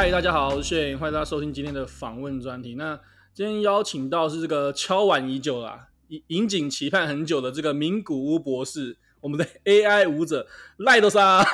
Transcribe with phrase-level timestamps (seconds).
[0.00, 2.74] 嗨大家好，我是 Shane，欢迎大家收听今天的访问专题。
[2.74, 2.98] 那
[3.34, 10.46] 今天邀请到是这个敲碗已久啦，引引颈期盼很久的这个名古屋博士，我们的 AI 舞者
[10.78, 11.44] 赖多沙。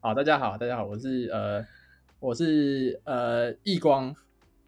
[0.00, 1.66] 好，大家好，大家好，我是呃，
[2.20, 4.14] 我是呃易光。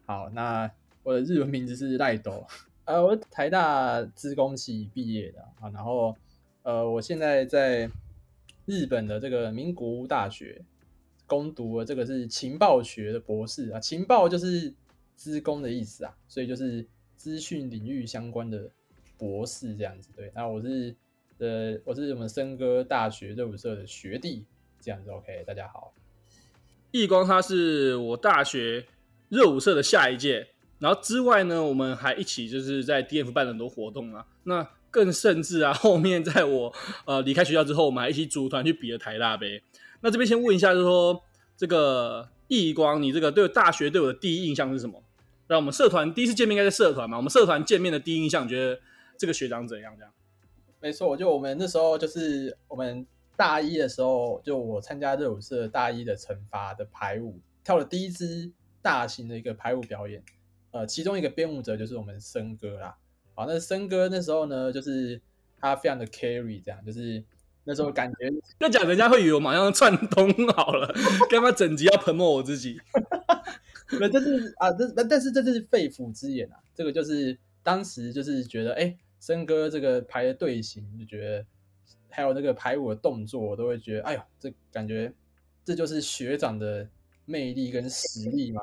[0.07, 0.71] 好，那
[1.03, 2.43] 我的日文名字是赖斗。
[2.85, 6.15] 呃，我台大资工系毕业的啊，然后
[6.63, 7.87] 呃，我现在在
[8.65, 10.63] 日本的这个名古屋大学
[11.27, 14.73] 攻读了这个是情报学的博士啊，情报就是
[15.15, 18.69] 资工的意思啊，所以就是资讯领域相关的
[19.17, 20.09] 博士这样子。
[20.15, 20.95] 对，那我是
[21.37, 24.45] 呃，我是我们森哥大学热舞社的学弟，
[24.79, 25.11] 这样子。
[25.11, 25.93] OK，大家好，
[26.91, 28.85] 易光他是我大学
[29.29, 30.47] 热舞社的下一届。
[30.79, 34.25] 然后之外呢，我们还一起就是在 DF 办了很多活动啊。
[34.43, 36.73] 那更甚至啊，后面在我
[37.05, 39.61] 呃离开学校之后，我们还一起组团去比了台大杯。
[40.01, 41.23] 那这边先问一下，就是说
[41.55, 45.03] 这个易光，你这个对大学对我的第一印象是什么？
[45.49, 47.17] 那我们社团第一次见面应该在社团嘛？
[47.17, 48.79] 我们社团见面的第一印象，觉得
[49.17, 49.95] 这个学长怎样？
[49.97, 50.13] 这样？
[50.79, 60.23] 没错，就我们那时候就是我们大一的时候，就我参加热舞社大一的惩罚的排舞，跳了第一支大型的一个排舞表演。
[60.71, 62.95] 呃，其中一个编舞者就是我们森哥啦。
[63.33, 65.19] 好，那森哥那时候呢，就是
[65.59, 67.23] 他非常的 carry，这样，就是
[67.67, 70.91] 那时候感觉， 要讲人家会以为我马上串通好了，
[71.29, 72.79] 干嘛整集要喷墨我自己？
[73.99, 76.55] 那这是啊，这那但是这是肺腑之言啊。
[76.73, 81.45] 这个就是当时就是觉得，哎、欸，森哥这个排的队形，就觉得
[82.09, 85.11] 还有那个排舞的动作，我都会觉得，哎呦，这感觉
[85.65, 86.87] 这就是学长的
[87.25, 88.61] 魅力跟实力嘛。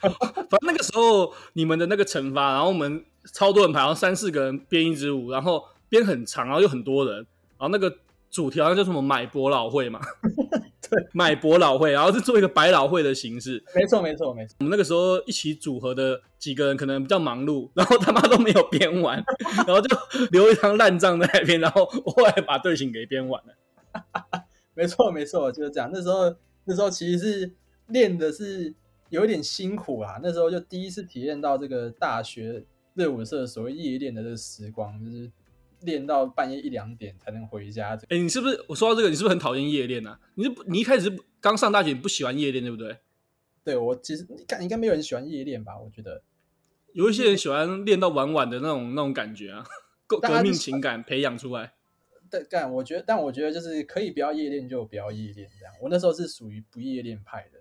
[0.00, 0.10] 反
[0.48, 7.94] 正那个时候你们的那个惩罚，然后我们超多人排，然后三四个人编一支舞，然后编很长，然后又很多人，然后那个
[8.30, 10.00] 主题好像叫什么买博老会嘛，
[10.88, 14.56] 对，买博老会，然后是做一个百老汇的形式，没错没错没错。
[14.60, 19.22] 我们那个时候一起组合的几个人可能比较忙碌，然后他妈都没有编完，
[19.66, 19.96] 然后就
[20.30, 24.42] 留一张烂账在那边，然后我后来把队形给编完了。
[24.74, 25.90] 没错没错，就是这样。
[25.92, 26.34] 那时候
[26.64, 27.52] 那时候其实是。
[27.88, 28.74] 练的是
[29.08, 32.62] 有一点辛苦啊，那时候就第一次体验到这个大学
[32.92, 35.30] 热舞社所谓夜练的这个时光，就是
[35.82, 37.94] 练到半夜一两点才能回家。
[37.94, 40.18] 哎、欸，你是不是我说到这个，你是不是很讨厌夜练啊？
[40.34, 42.98] 你是你一开始刚上大学，你不喜欢夜练，对不对？
[43.64, 45.78] 对，我其实你看应该没有人喜欢夜练吧？
[45.78, 46.22] 我觉得
[46.92, 49.64] 有一些人喜欢练到晚晚的那种那种感觉啊，
[50.06, 51.74] 革 革命情感培养出来。
[52.30, 55.74] 对，但我觉得，但我觉得就是可以不要夜练就不要夜练这样。
[55.80, 57.60] 我那时候是属于不夜练派的。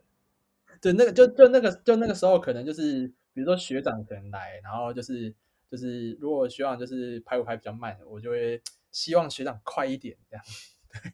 [0.81, 5.33] 对，那个就就那个就那个时候，可能就是比如说学长可能来，然后就是
[5.69, 8.61] 就是如果学长就是排舞排比较慢，我就会
[8.91, 10.45] 希望学长快一点这样。
[10.91, 11.11] 对，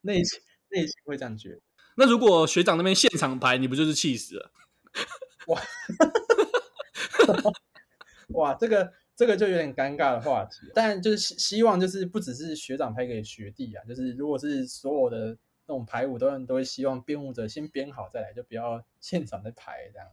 [0.00, 1.60] 内心内心会这样觉得。
[1.96, 4.52] 那如果学长那边现场排，你不就是气死了？
[5.48, 5.62] 哇，
[8.34, 10.70] 哇，这个这个就有点尴尬的话题。
[10.74, 15.38] 但就是希希望就是不只是学长排给学弟啊，就是如果是所有的。
[15.64, 20.08] 那种排舞都都会希望编舞者先编好再来，就不要现场再排这样。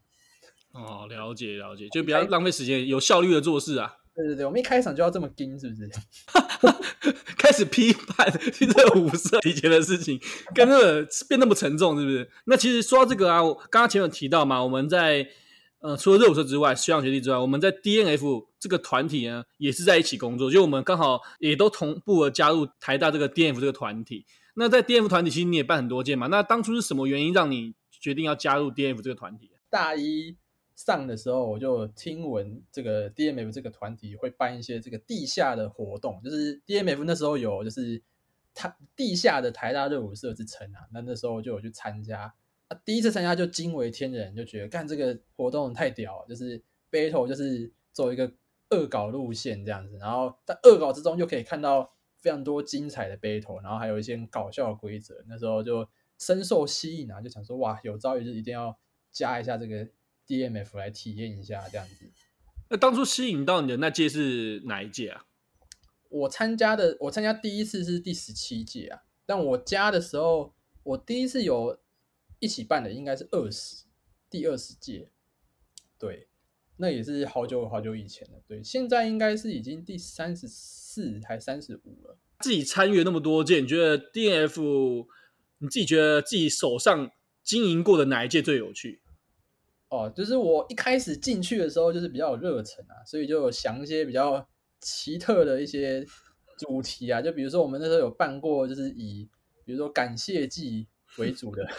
[0.74, 3.96] 哦，了解了解，就不要浪费时间，有效率的做事啊。
[4.16, 5.90] 对对对，我们一开场就要这么盯，是不是？
[7.38, 10.20] 开始批判这五色以前的事情，
[10.54, 12.30] 跟那个变那么沉重，是不是？
[12.46, 15.26] 那其实说到这个啊，我刚刚前面有提到嘛，我们在
[15.80, 24.26] 呃除了热舞社之外，学长学弟之外，我们在 DNF 这个团体呢，也是在一起工作，就我们刚好也都同步的加入台大这个 DNF 这个团体。
[24.56, 26.28] 那在 DNF 团体，其实你也办很多届嘛。
[26.28, 29.50] 那当初是什么原因让你决定要加入 DNF 这个团体？
[29.70, 30.36] 大一
[30.86, 38.02] 上的时候，我就听闻这个 DMF 这个团体会办一些这个地下的活动，就是 DMF 那时候有就是
[38.54, 40.88] 他地下的台大热舞社之称啊。
[40.94, 42.34] 那那时候就有去参加
[42.70, 48.32] 啊，第一次参加就惊为天人，就觉得干这个活动太屌，就是 battle 就是走一个
[48.70, 51.92] 恶搞路线这样子，然后在恶搞之中又可以看到。
[52.22, 55.88] 非常多精彩的 battle，然后还有一些搞笑的规则，那时候就
[56.18, 58.78] 深受吸引啊，就想说哇，有朝一日一定要
[59.10, 59.88] 加一下这个
[60.30, 62.06] DNF 来体验一下这样子。
[62.70, 65.26] 那当初吸引到你的那届是哪一届啊？
[66.10, 70.54] 我参加的，我参加第一次是第十七届啊，但我加的时候，
[70.84, 71.80] 我第一次有
[72.38, 73.86] 一起办的应该是二十，
[74.30, 75.10] 第二十届，
[75.98, 76.28] 对。
[76.82, 82.18] 那也是好久好久以前了，对，现在应该是已经第三十四还三十五了。
[82.40, 85.06] 自己参与了那么多届，你觉得 DNF，
[85.58, 87.12] 你自己觉得自己手上
[87.44, 89.02] 经营过的哪一届最有趣？
[89.90, 94.48] 哦，就是我一开始进去的时候，就是比较有热忱啊，所以就有想一些比较
[94.80, 96.06] 奇特的一些
[96.58, 99.28] 主题啊，就比如说我们那时候有办过，就是以
[99.66, 100.88] 比如说感谢祭
[101.18, 101.68] 为主的。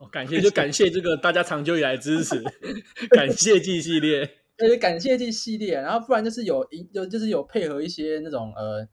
[0.00, 2.42] 哦感谢，就感谢这个大家长久以来支持，
[3.10, 4.20] 感谢祭系列，
[4.56, 8.88] 而且感谢祭系列，然后不然就是有一就就是有配合一些那种呃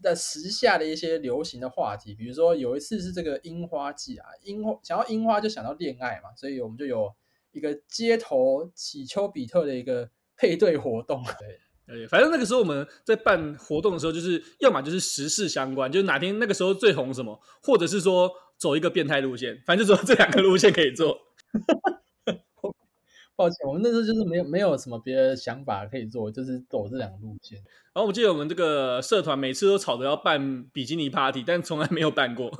[0.00, 7.12] 在时下的一些流行的话题，比如说有一次是这个樱花季啊，樱花想要樱花就想到恋爱嘛，所以我们就有
[7.54, 11.60] 一个街头乞丘比特的一个配对活动，对。
[11.86, 21.18] 对，反正那个时候我们在办活动的时候，就是要么就是时事相关，就是哪天那个时候最红什么，或者是说走一个变态路线，反正就只有 这两个路线可以做。
[23.36, 27.58] 抱歉，我们那时候就是没有没有什么别的想法可以做，就是走这两个路线。
[27.92, 32.50] 然后我记得我们这个社团每次都吵着要办比基尼 party，但从来没有办过。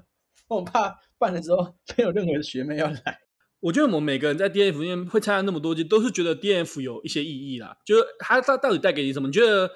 [0.48, 3.20] 我怕办的时候没有任何的学妹要来。
[3.64, 7.78] 我觉得我们每个人在 D N F 里面会参加那么多届，都是觉得 D N F 有一些意义啦。
[7.82, 9.26] 就是它它到底带给你什么？
[9.26, 9.70] 你觉得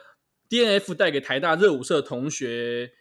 [0.47, 2.93] D N F 带给台大热舞社同学？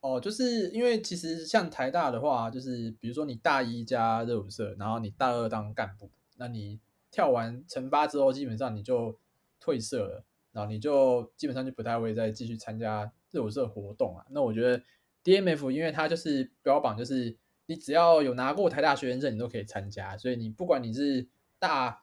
[0.00, 6.80] 哦，就是因为其实像台大的话，就是比如说你大一加热舞社，然后你大二当干部，那你
[7.10, 9.18] 跳完成八之后，基本上你就
[9.60, 14.24] 退社了，然后你就基本上就不太会再继续参加热舞社活动啊。
[14.30, 14.82] 那我觉得
[15.22, 17.36] D M F 因为它就是标榜就是。
[17.66, 20.16] 你只要有拿过台大学生证，你都可以参加。
[20.16, 21.26] 所以你不管你是
[21.58, 22.02] 大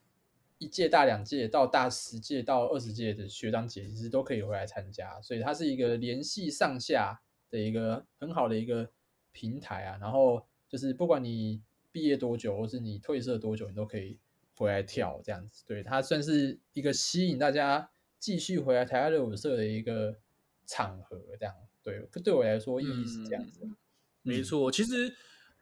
[0.57, 5.21] 一届、大两届到大十届到二十届的学长姐，其实都可以回来参加。
[5.21, 8.89] 所以它是一个联系上下的一个很好的一个
[9.31, 9.97] 平台啊。
[10.01, 11.61] 然后就是不管你
[11.91, 14.19] 毕业多久，或是你退社多久，你都可以
[14.57, 15.63] 回来跳这样子。
[15.65, 17.89] 对，它算是一个吸引大家
[18.19, 20.17] 继续回来台大热舞社的一个
[20.65, 21.21] 场合。
[21.39, 23.61] 这样对，对我来说意义是这样子。
[23.63, 23.75] 嗯，
[24.23, 25.15] 没错，其实。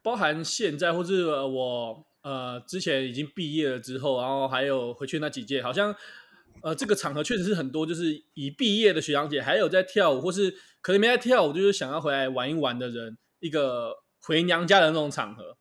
[0.03, 5.95] 包含现在，或是我呃之前已经毕业了之后，然后还有回去那几届，好像
[6.63, 10.51] 呃这个场合确实是很多，就是已毕业的学长姐，还有在跳舞，或是
[10.81, 13.93] 可能没在跳舞，就是想要回来玩一玩的人，一个
[14.23, 15.55] 回娘家的那种场合。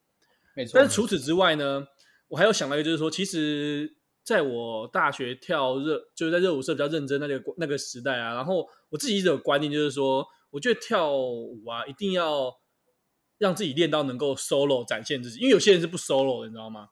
[0.57, 0.73] 没错。
[0.75, 1.87] 但是除此之外呢，
[2.29, 3.95] 我还有想到一个，就是说，其实
[4.25, 12.60] 在我大学跳热，就是在热舞社比较认真那个那个时代啊，然后我自己一直有观念，就是说，我觉得跳舞啊，一定要。
[13.41, 16.91] 让自己练到能够 solo 展现自己，因为有些人是不 solo 的，你知道吗？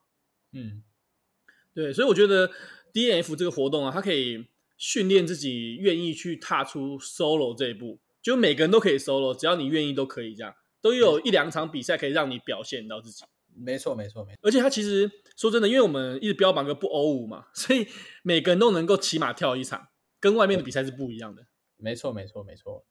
[0.51, 0.83] 嗯，
[1.75, 2.49] 对，所以我觉得
[2.91, 13.23] DNF 这个活动啊，它可以训练自己愿意去踏出 solo 这一步，就每个人都可以 solo，只要你愿意都可以这样，都有一两场比赛可以让你表现到自己。
[13.53, 14.39] 没错，没错，没错。
[14.41, 17.85] 而且它其实说真的，因为我们一直标榜个不欧五嘛，所以
[18.23, 21.45] 每个人都能够起码跳一场，跟外面的比赛是不一样的。
[21.77, 22.85] 没错，没错，没错。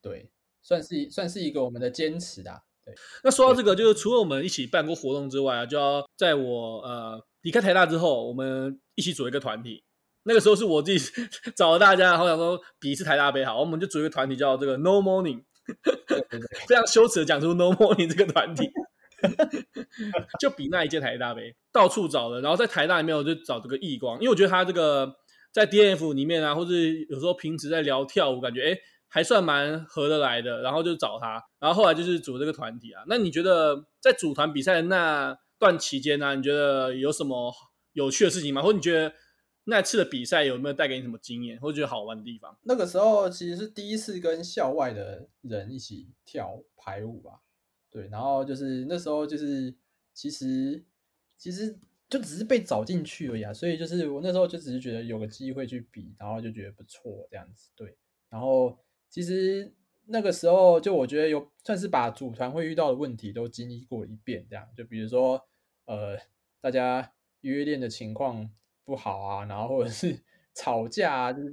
[0.00, 0.30] 对，
[0.62, 2.42] 算是算是一个我们的坚持
[2.84, 2.92] 的。
[3.24, 9.82] 那说到这个，就是除了我们一起办过活动之外啊，就要在我呃离开台大之后，我们一起组一个团体。
[10.24, 11.12] 那个时候是我自己
[11.56, 15.42] 找了大家，然后想说比一次台大杯好，我们就组一个团体叫这个 No Morning，
[16.68, 18.70] 非常羞耻的讲出 No Morning 这个团体，
[20.38, 25.10] 就比那一届台大杯，到处找的，然后在台大里面我就找这个易光，因为我觉得他这个
[25.52, 26.72] 在 DNF 里面啊，或者
[27.08, 28.78] 有时候平时在聊跳舞，感觉哎。
[29.12, 33.02] 还算蛮合得来的，然后就找他，然后后来就是组这个团体啊。
[33.08, 37.52] 那你觉得在组团比赛那段期间呢、啊，你觉得有什么
[37.92, 38.62] 有趣的事情吗？
[38.62, 39.12] 或者你觉得
[39.64, 42.56] 那次的比赛有没有带给你什么经验，或者觉得好玩的地方？
[42.62, 47.40] 那个时候其实是第一次跟校外的人一起跳排舞吧，
[47.90, 49.74] 对，然后就是那时候就是
[50.14, 50.84] 其实
[51.36, 51.76] 其实
[52.08, 57.96] 就只是被找进去而已啊，所以就是我那时候就只是觉得有个机会去比，然后就觉得不错这样子，对，
[58.28, 58.78] 然后。
[59.10, 59.74] 其实
[60.06, 65.48] 那个时候，就我觉得有算是把组团会遇到的问题都经历过一遍，这样就比如说，
[65.84, 66.16] 呃，
[66.60, 68.48] 大家约练的情况
[68.84, 70.22] 不好啊，然后或者是
[70.54, 71.52] 吵架啊，就是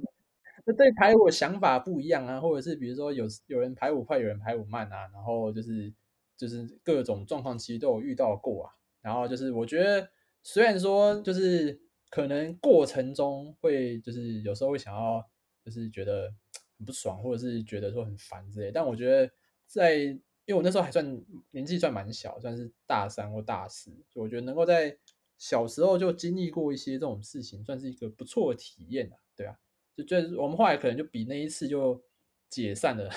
[0.76, 5.92] 对排舞想法不一样啊，或者是比如说有有人排舞快，有人排舞慢啊，然后就是
[6.36, 8.72] 就是各种状况其实都有遇到过啊，
[9.02, 10.08] 然后就是我觉得
[10.44, 15.28] 虽然说就是可能过程中会就是有时候会想要
[15.64, 16.32] 就是觉得。
[16.78, 19.30] 很不爽，或者是觉得说很烦之类，但我觉得
[19.66, 20.18] 在，因
[20.48, 21.04] 为我那时候还算
[21.50, 24.96] 年纪算蛮小，算是大三或大四，就我觉得能够在
[25.36, 29.56] 小时候就经历过一些这种事情，算是一个不错的体验啊，对啊，
[29.96, 32.02] 就就是我们后来可能就比那一次就
[32.48, 33.10] 解散了，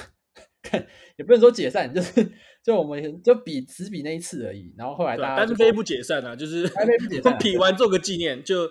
[1.18, 2.32] 也不能说解散，就是
[2.63, 8.70] 就我们就比只比那一次而已，然后后来大家单飞不解散啊，就是单飞不解散， 比完做个纪念就。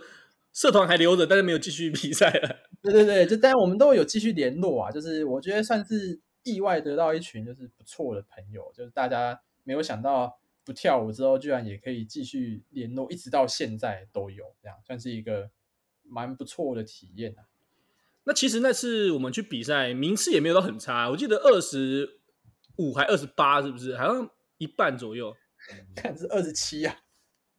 [0.53, 2.70] 社团还留着，但是没有继续比赛了。
[2.83, 4.91] 对对对，就当然我们都有继续联络啊。
[4.91, 15.51] 就是我觉得算是意外得到一群就是不错的朋友，就是大家没有想到不跳舞之后，居然也可以继续联络，一直到现在都有，这样算是一个
[16.03, 17.45] 蛮不错的体验啊。
[18.25, 22.21] 那其实那次我们去比赛，名次也没有到很差，我记得二十
[22.77, 23.97] 五还二十八，是不是？
[23.97, 25.35] 好像一半左右。
[25.95, 27.01] 看是二十七啊，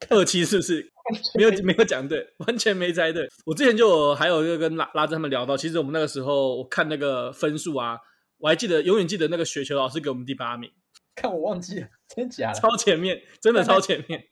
[0.09, 0.91] 二七是不是？
[1.35, 3.27] 没有没有讲对，完全没猜对。
[3.45, 7.99] 我之前就还有一个跟拉拉着他们聊到，其实我们那个时候我看那个分数啊，
[8.37, 10.71] 我还记得永远记得那个雪球老师给我们第八名，
[11.15, 12.59] 看我忘记了，真假的？
[12.59, 14.25] 超前面，真的超前面，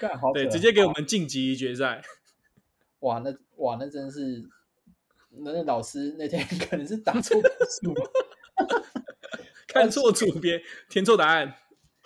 [0.00, 2.02] 干好，对，直接给我们晋级决赛。
[3.00, 4.44] 哇，那哇那真是，
[5.42, 7.40] 那那老师那天可能是打错
[7.82, 7.94] 数，
[9.68, 11.54] 看错组别，填错答案。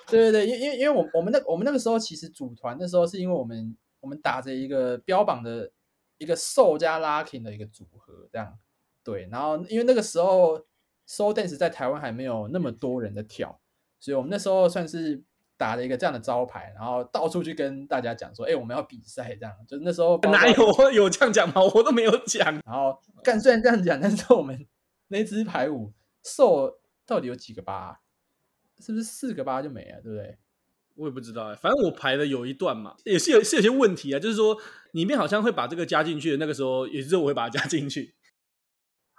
[0.08, 3.76] 对对对，因因为因为我我们那我们那个时候其实组团的时候是因为我们。
[4.02, 5.70] 我们打着一个标榜的
[6.18, 8.58] 一个 Soul 加 Locking 的一个组合，这样
[9.02, 9.28] 对。
[9.30, 10.58] 然后因为那个时候
[11.08, 13.60] Soul Dance 在台湾还没有那么多人的跳，
[14.00, 15.22] 所以我们那时候算是
[15.56, 21.62] 打了一个这样的招牌，然后到处去跟大家讲说：“哎，我们要比赛。”这样就那时候哪有有这样讲吗？
[21.74, 22.52] 我都没有讲。
[22.66, 24.66] 然后干虽然这样讲，但是我们
[25.08, 25.92] 那支排舞
[26.24, 28.00] Soul 到底有几个八？
[28.80, 30.00] 是不是四个八就没了？
[30.00, 30.38] 对不对？
[30.96, 34.56] 我也不知道哎，反正我排的有一段嘛，也是有是有些问题啊，就是说
[34.92, 38.14] 里面好像会把这个加进去的，那个时候也是我会把它加进去，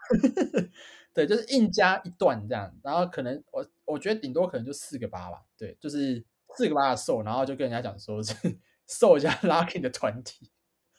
[1.13, 6.23] 对，就是硬加一段这样，然后可能我我觉得顶多可能就四个八吧，对，就是
[6.55, 8.33] 四个八的 Soul，然后就跟人家讲说是
[8.87, 10.51] Soul 加 Locking 的团体，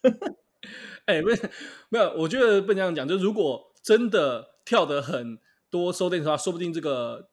[1.07, 1.50] 哎，不是
[1.90, 5.38] 没有，我觉得不能这样讲，就如果真的跳的很
[5.71, 7.28] 多 Soul Dance 的话，说不定这个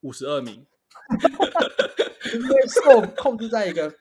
[0.00, 0.66] 五十二名。
[2.34, 3.94] 因为受控制在一个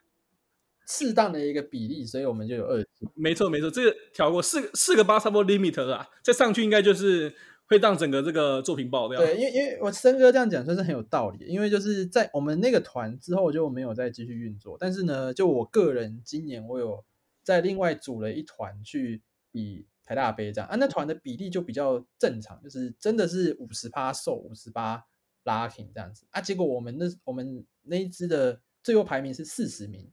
[0.87, 2.85] 适当的一个比例，所以我们就有二。
[3.13, 7.35] 没错，没错，这个调过四四个八差不多 limit 了，再上去应该就是
[7.67, 9.19] 会让整个这个作品爆掉。
[9.19, 14.77] 对，因为因为我森哥这样讲算是很有道理，因为就是在我们那个团之后就没有再继续运作。
[14.79, 17.03] 但是呢，就我个人今年我有
[17.43, 25.03] 在另外组了一团去比台大杯这样啊，那团的比例就比较正常，就是真的是五十八受五十八。
[25.47, 30.11] Locking 这样子啊，结果我们那我们那一支的最后排名是四十名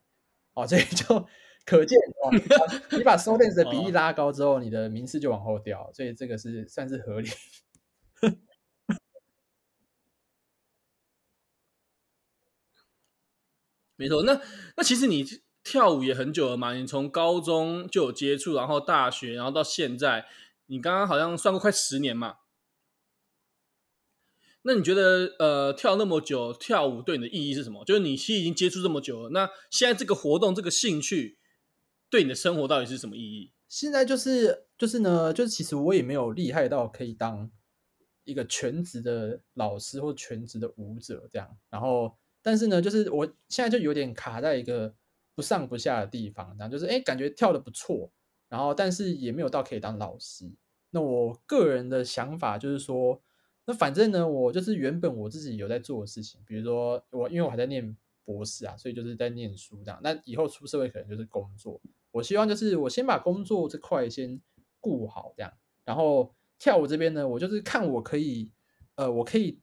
[0.54, 1.26] 哦，所以就
[1.66, 2.30] 可见哦，
[2.96, 7.28] 你把 Soul Dance 的比例拉高之后，你的名次就往后掉，所以这个是算是合理。
[13.96, 14.40] 没错，那
[14.76, 15.24] 那其实你
[15.62, 20.26] 跳舞也很久了嘛，你从高中就有接触，然后大学，然后到现在，
[20.66, 22.38] 你刚刚好像算过快十年嘛。
[24.66, 27.84] 那你觉得，呃，跳那么久，跳舞对你的意义是什么？
[27.84, 31.38] 就是你其实已经接触这么久了，那现在这个活动、这个兴趣，
[32.08, 33.52] 对你的生活到底是什么意义？
[33.68, 37.50] 现在就是就是呢，就是其实我也没有厉害到可以当
[38.24, 41.58] 一个全职的老师或全职的舞者这样。
[41.68, 44.94] 然后，但是呢，就是我现在就有点卡在一个
[45.34, 48.10] 不上不下的地方，这样就是哎，感觉跳得不错，
[48.48, 50.50] 然后但是也没有到可以当老师。
[50.88, 53.22] 那我个人的想法就是说。
[53.66, 59.98] 那反正呢，我就是原本我自己有在做的事情，比如说我因为我还在念博士啊，所以就是在念书这样。
[60.02, 61.80] 那以后出社会可能就是工作，
[62.10, 64.40] 我希望就是我先把工作这块先
[64.80, 65.52] 顾好这样，
[65.84, 68.50] 然后跳舞这边呢，我就是看我可以，
[68.96, 69.58] 呃，我可以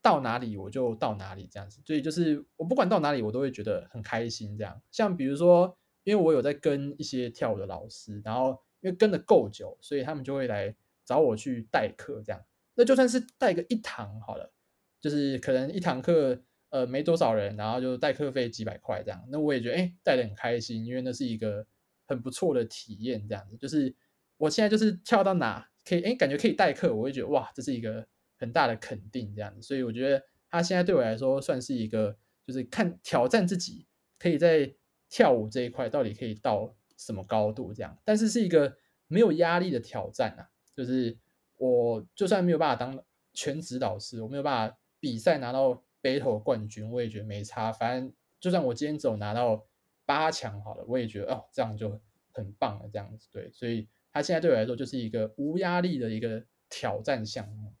[0.00, 1.82] 到哪里我就到哪里这样子。
[1.84, 4.80] 所以就是我不管到哪里，我都会觉得很开心这样。
[4.90, 10.74] 像比如说，因为我有在跟一些跳舞的老师，然后因为跟的够久，所以他们就会来
[11.04, 12.42] 找我去代课这样。
[12.76, 14.52] 那就算是带个一堂好了，
[15.00, 21.64] 就是可能一堂课呃没多少人，然后就代课费几百块这样，那我也觉得哎带的很开心，因为那是一个
[22.06, 23.56] 很不错的体验这样子。
[23.56, 23.94] 就是
[24.38, 28.04] 我现在就是跳到哪可以哎感觉可以代课，我会觉得哇这是一个
[28.38, 29.62] 很大的肯定这样子。
[29.62, 33.86] 所以我觉得他现在对我来说算是一个就是看挑战自己
[34.18, 34.74] 可以在
[35.08, 38.76] 跳舞这一块到底可以到什么高度这样，但是是一个
[39.06, 41.16] 没有压力的挑战啊，就是。
[41.56, 47.72] 我就算没有办法当全职导师，我没有办法比赛拿到 battle 冠军，我也觉得没差。
[47.72, 49.66] 反正就算我今天只有拿到
[50.04, 52.00] 八强好了，我也觉得哦，这样就
[52.32, 52.88] 很棒了。
[52.92, 57.72] 这样子对，所以他现在对我来说就是一个无压力的一个挑战项目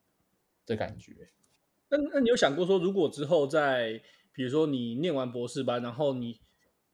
[0.66, 1.12] 的感觉。
[1.88, 4.00] 那那你有想过说，如果之后在
[4.32, 6.40] 比如说你念完博士班，然后你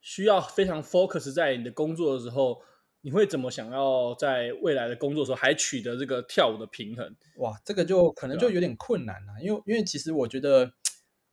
[0.00, 2.62] 需要非常 focus 在你的工作的时候？
[3.02, 7.16] 你会怎么想要在未来的工作的时候还取得这个跳舞的平衡？
[7.36, 10.74] 哇，这个就可能就有点困难了，因为因为其实我觉得，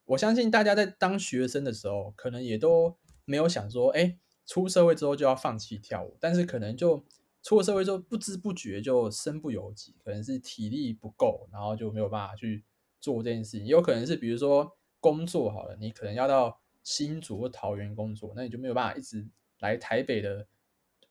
[0.05, 7.03] 我相信大家在当学生的时候，可能也都没有想说，哎，出社会之后就要放弃跳舞，但是可能就
[7.43, 12.63] 出了社会之后，不知不觉就身不由己，可能是体力不够，然后就没有办法去
[13.01, 13.65] 做这件事情。
[13.65, 19.27] 也有可能是比如说工作好了，你可能要到新竹或桃园工作，那你就没有办法一直
[19.59, 20.47] 来台北的。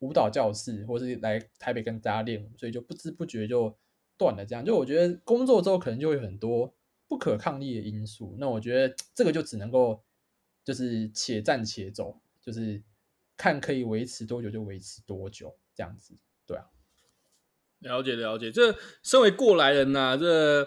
[0.07, 3.77] 舞蹈教室，或是来台北跟大家练，所以就不知不觉就
[4.17, 4.47] 断了。
[4.47, 6.73] 这样，就我觉得工作之后可能就会很多
[7.09, 8.37] 不可抗力的因素。
[8.39, 10.03] 那我觉得 这个就只能够
[10.65, 12.83] 就是且战且走，就是
[13.37, 16.15] 看可以维持多久就维持多久这样子，
[16.47, 16.65] 对啊。
[17.81, 20.67] 了解了解，这身为过来人呐、啊，这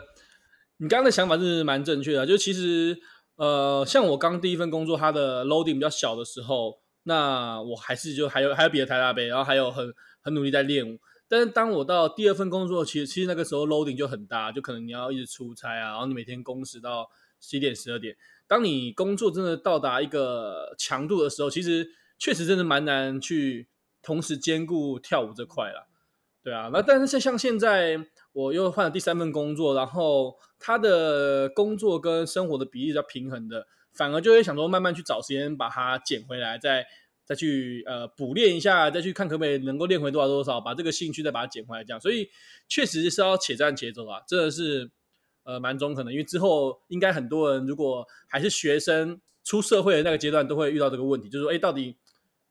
[0.77, 2.25] 你刚刚的想法是蛮正确的。
[2.25, 2.97] 就其实，
[3.35, 6.79] 呃，像我刚第一份工作，它的 loading 比较小的时候，
[7.09, 10.99] 那我还是就还有还有别的台大杯，然后还有很很努力在练舞。
[11.27, 17.09] 但是当我到第二份工作，其实其实那个时候 loading 就很大，就可能你要一直出差啊，然后你每天工时到
[17.41, 18.15] 十一点十二点。
[18.47, 21.87] 当你工作真的到达一个强度的时候，其实
[22.19, 23.67] 确实真的蛮难去
[24.03, 25.87] 同时兼顾跳舞这块啦。
[26.43, 27.99] 对啊，那但是像现在
[28.31, 36.85] 我又换了第三份工作，然后他的工作跟生活的比例比较平衡的，反而就会想说慢慢去找时间把它捡回来，再
[37.25, 41.99] 再去呃补练一下，再去看可不可以能够练回多少多少，把这个兴趣再把它捡回来这样。
[41.99, 42.29] 所以
[42.67, 44.89] 确实是要且战且走啊，真的是
[45.43, 51.97] 呃蛮中肯的，因为之后应该很多人如果还是学生出社会的那个阶段，都会遇到这个问题，就是说哎到底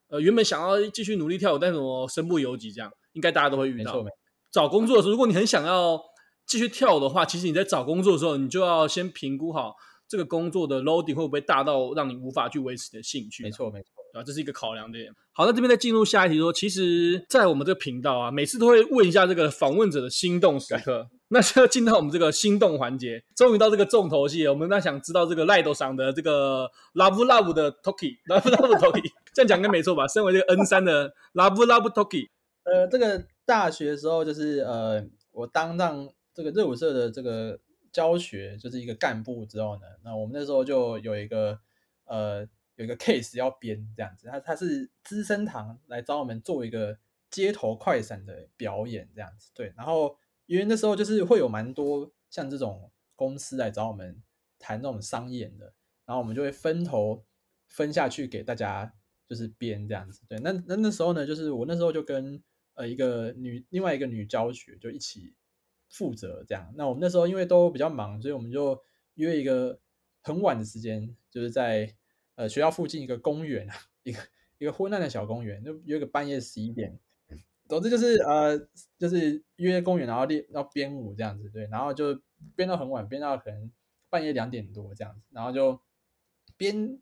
[0.09, 2.92] 呃原本想要继续努力跳舞，但是我身不由己这样。
[3.14, 4.04] 应该大家都会遇到。
[4.52, 6.00] 找工作的时候，如果你很想要
[6.47, 9.75] 继续跳的话，其实你在找工作的时候，你就要先评估好
[10.09, 13.43] 这个工作的 loading 会不会大到让你无法去维持你的兴趣。
[13.43, 14.25] 没错，没错，对吧？
[14.25, 15.12] 这是一个考量点。
[15.33, 21.09] 好，那这边再进入下一题说，其实，在我们这个频道啊，每次都会问一下这个访问者的心动时刻。
[21.29, 24.53] 那现在进到我们这个心动环节，终于到这个重头戏了。
[24.53, 30.09] 我们那想知道这个赖斗上的这个 Love Love 的 Toki，Love Love Toki， 这样讲应该没错吧？
[30.09, 32.29] 身为这个 N 三的 Love Love Toki，
[32.65, 33.25] 呃，这个。
[33.49, 37.59] 大学的时候，就是呃，我当上这个热舞社的这个
[37.99, 41.59] 教学，就是一个干部之后呢，那我们那时候就有一个
[42.05, 42.46] 呃，
[42.77, 46.96] 有一个 case 要编这样子，他他是资生堂来找我们做一个
[47.29, 54.22] 街头快闪的表演这样子，对，然后因为那时候就是会有蛮多像这种公司来找我们
[54.61, 55.75] 谈这种商演的，
[56.07, 57.25] 然后我们就会分头
[57.66, 58.94] 分下去给大家
[59.27, 62.40] 就是编这样子，对，那那那时候呢，就是我那时候就跟。
[62.79, 65.35] 呃，一个女，另外一个女教学就一起
[65.88, 66.72] 负责这样。
[66.77, 68.81] 那我们那时候因为都比较忙，所以我们就
[69.14, 69.79] 约一个
[70.22, 71.94] 很晚的时间，就是在
[72.37, 74.20] 呃学校附近一个公园啊，一个
[74.59, 76.98] 一个昏暗的小公园，就约个半夜十一点。
[77.68, 78.59] 总之就是呃，
[78.98, 82.20] 就是约公园，然后练，然后编舞这样子，对，然后就
[82.55, 83.70] 编到很晚，编到可能
[84.09, 85.81] 半夜两点多这样子，然后就
[86.57, 86.98] 编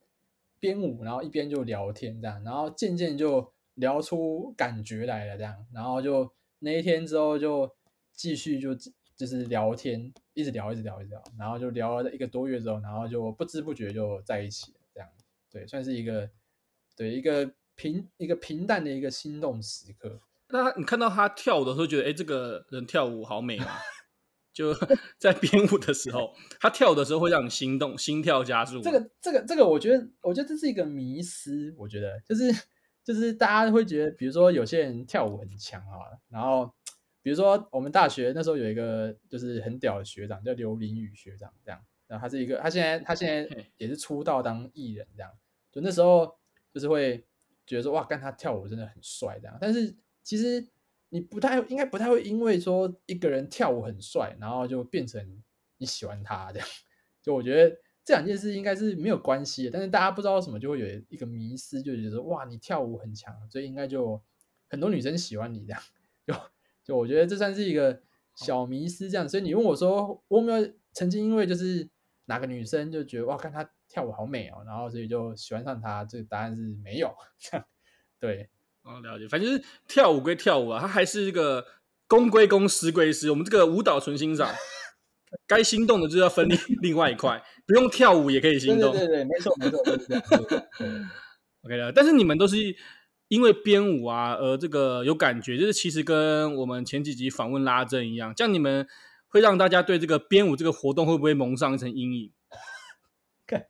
[0.58, 3.52] 编舞，然后一边就聊天这样，然后渐渐就。
[3.76, 7.75] 聊出感觉来了，这样，然后就那一天之后就
[8.16, 8.74] 继续就
[9.14, 15.08] 就是聊天，一直聊，一直聊，一直聊，然后就聊了一个多月之后，然后就不知不觉就在一起了，这样，
[15.50, 16.28] 对，算是一个
[16.96, 20.20] 对一个平一个平淡的一个心动时刻。
[20.48, 23.78] 那你看到他跳舞的时候，觉得哎，这个人跳舞好美啊！
[24.52, 24.74] 就
[25.18, 28.80] 在编舞的时候，他跳的时候会让你心动，心跳加速。
[28.80, 32.52] 这个这个这个，我觉得我觉得这是一个迷思，我觉得就是。
[33.06, 36.74] 就是大家会觉得，比如说有些人跳舞很强啊，然后
[37.26, 45.32] 比如说我们大学那时候有一个就是很屌的学长叫刘林宇学长，这样，然后他是一个，他现在他现在也是出道当艺人这样，
[45.72, 46.38] 就那时候
[46.72, 47.26] 就是会
[47.66, 50.64] 觉得说哇，干他跳舞真的很帅这样，但是其实
[51.08, 55.42] 你不太应该不太会因为说一个人跳舞很帅，然后就变成
[55.78, 56.68] 你喜欢他这样，
[57.20, 57.76] 就我觉得。
[58.06, 64.22] 这两件事应该是没有关系的，但是大家不知道为什么就会有一个迷失，就觉得说哇，你跳舞很强，所以应该就
[64.68, 65.82] 很多女生喜欢你这样。
[66.24, 66.32] 就
[66.86, 68.00] 就我觉得这算是一个
[68.36, 69.28] 小迷失这样。
[69.28, 71.88] 所以你问我说，我有没有曾经因为就是
[72.26, 76.04] 哪个女生就觉得哇，看她跳舞好美哦，然后所以就喜欢上她？
[76.04, 77.12] 这个答案是没有。
[77.38, 77.66] 这样
[78.20, 78.48] 对，
[78.82, 79.26] 哦，了解。
[79.28, 81.66] 反正就是跳舞归跳舞啊，它还是一个
[82.06, 83.30] 公归公，私归私。
[83.30, 84.48] 我们这个舞蹈纯欣赏。
[85.46, 88.92] 该心动的就要分另另外一块，不用跳舞也可以心动。
[88.92, 90.22] 对对对，没错没错，就是这样。
[91.62, 92.56] OK 了，但是你们都是
[93.28, 98.86] 因为编舞啊而这个有感觉，就是其实跟我们前几集访问拉珍一样，这样你们
[99.28, 102.32] 会让大家对这个编舞这个活动会不会蒙上一层阴影？
[103.46, 103.66] 对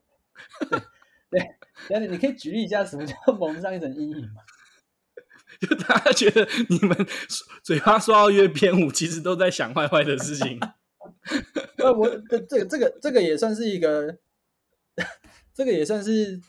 [1.30, 1.40] 对，
[1.88, 4.42] 但是你可以举例一下什么叫 蒙上一层阴影吗？
[5.60, 6.94] 就大家觉得你们
[7.62, 10.60] 嘴巴说要约编舞，其实都在想坏坏的事情。
[11.78, 14.18] 呃，我这这个这个这个也算是一个，
[15.54, 16.40] 这个也算是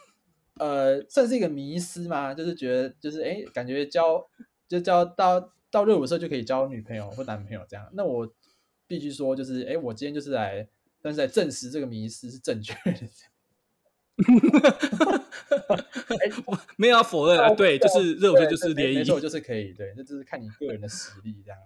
[0.59, 4.25] 呃，算是一个迷思嘛，就是觉得就是哎，感觉交
[4.67, 7.89] 就交到到热舞社就可以交女朋友或男朋友这样。
[7.93, 8.31] 那我
[8.87, 10.67] 必须说，就是哎，我今天就是来，
[11.01, 12.91] 但是来证实这个迷失是正确的。
[16.07, 16.31] 哎，
[16.75, 21.59] 没有要否认啊，对，就是热舞社就是联谊，没错，就是可以，对，那就是看你个人的实力这样。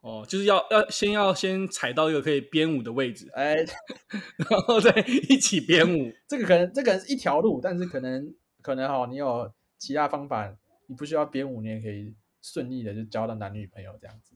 [0.00, 3.56] 对哦，就是要要先要先踩到一个可以编舞的位置，哎，
[4.48, 4.90] 然后再
[5.28, 6.12] 一起编舞。
[6.28, 10.54] 这个可能这个是一条路，但是可能可能哈，你有其他方法，
[10.86, 14.34] 你不需要编舞，你也可以顺利的就交到男女朋友这样子。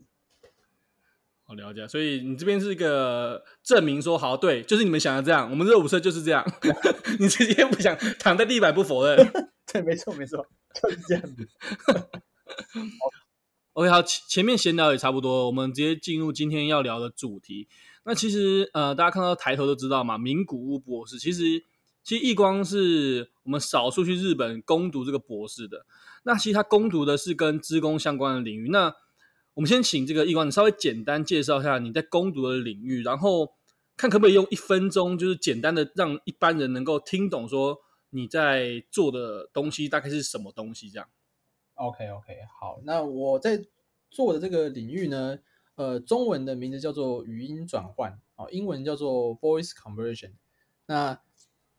[1.49, 6.45] 好了解，所以你这边是一个证明说，好，对，就是你们想的这样，我们热舞社就是这样。
[7.21, 9.17] 你直接不想躺在地板不否认，
[9.73, 11.49] 对，没错没错，就是这样子。
[13.77, 17.69] OK，好，前前面闲聊也差不多，我们直接进入今天要聊的主题。
[18.05, 21.63] 那其实呃，大家看到抬头都知道嘛，名古屋博士，其实
[22.03, 25.85] 其实义光是我们少数去日本攻读这个博士的。
[26.23, 28.71] 那其实他攻读的是跟资工相关的领域。
[28.71, 28.95] 那
[29.53, 33.53] 我们先请这个义光，你稍微简单介绍一下你在攻读的领域，然后
[33.95, 37.77] 看可不可以用一分钟，就是简单的让一般人能够听懂，说
[38.09, 41.07] 你在做的东西大概是什么东西这样。
[41.77, 43.65] OK OK，好，那我在
[44.11, 45.39] 做的这个领域呢，
[45.77, 50.33] 呃，中文的名字叫做语音转换，哦，英文叫做 Voice Conversion。
[50.87, 51.21] 那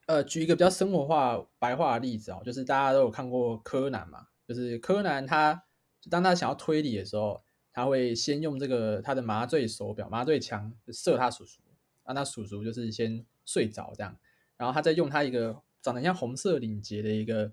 [0.08, 5.66] 呃，举一个比较生活化、白话的例子哦，就是大家都有看过柯南嘛，就是柯南他
[6.10, 7.44] 当他想要推理的时候。
[7.74, 11.62] 他会先用这个他的麻醉手表、麻醉枪射他叔叔，
[12.04, 14.18] 让他叔叔就是先睡着这样，
[14.58, 17.52] 然后他再用他一个长得像红色领结的一个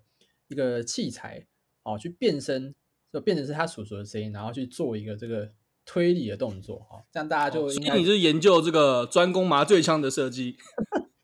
[0.49, 1.47] 一个器材，
[1.85, 2.75] 哦，去变声，
[3.13, 5.49] 就变成是他叔叔的声音，然后去做一个这个
[5.87, 7.91] 推理的动作，哦，这样大家就应该。
[7.91, 10.57] 所以你是研究这个专攻麻醉枪的设计？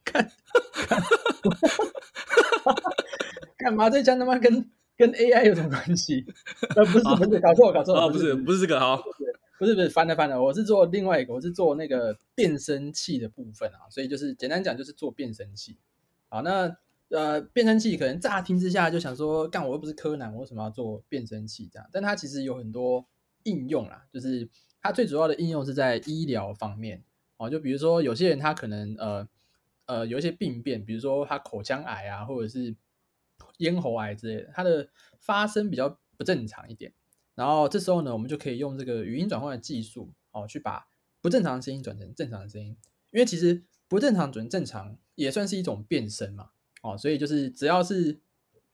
[0.05, 0.29] 看，
[3.59, 4.71] 看麻醉枪他妈跟。
[5.01, 6.27] 跟 AI 有什么关系？
[6.77, 9.03] 呃，不是，不是，搞错，搞错啊，不是，不是这个，好，
[9.59, 15.79] 不是，不是，翻了，翻了，我是做另外一个，我是做那个变声器的部分啊，所以就是简单讲，就是做变声器。
[16.29, 16.77] 好，那
[17.11, 21.89] 呃，变声器可能乍听之下就想说，干，我又不是柯南，我为什么要做变声器这样？
[21.93, 23.07] 但它其实有很多
[23.45, 24.49] 应用啦，就是
[24.81, 27.05] 它最主要的应用是在医疗方面
[27.37, 29.29] 哦，就比如说有些人他可能呃
[29.87, 32.75] 呃有一些病变，比如说他口腔癌啊，或者是。
[33.57, 36.93] 咽喉癌之类的，它的发声比较不正常一点，
[37.35, 40.87] 然后这时候呢，我们就可以用这个语音转换的技术，哦，去把
[41.21, 42.77] 不正常的声音转成正常的声音。
[43.11, 48.21] 因为其实不正常转正常也算是一种变声嘛，哦，所以就是只要是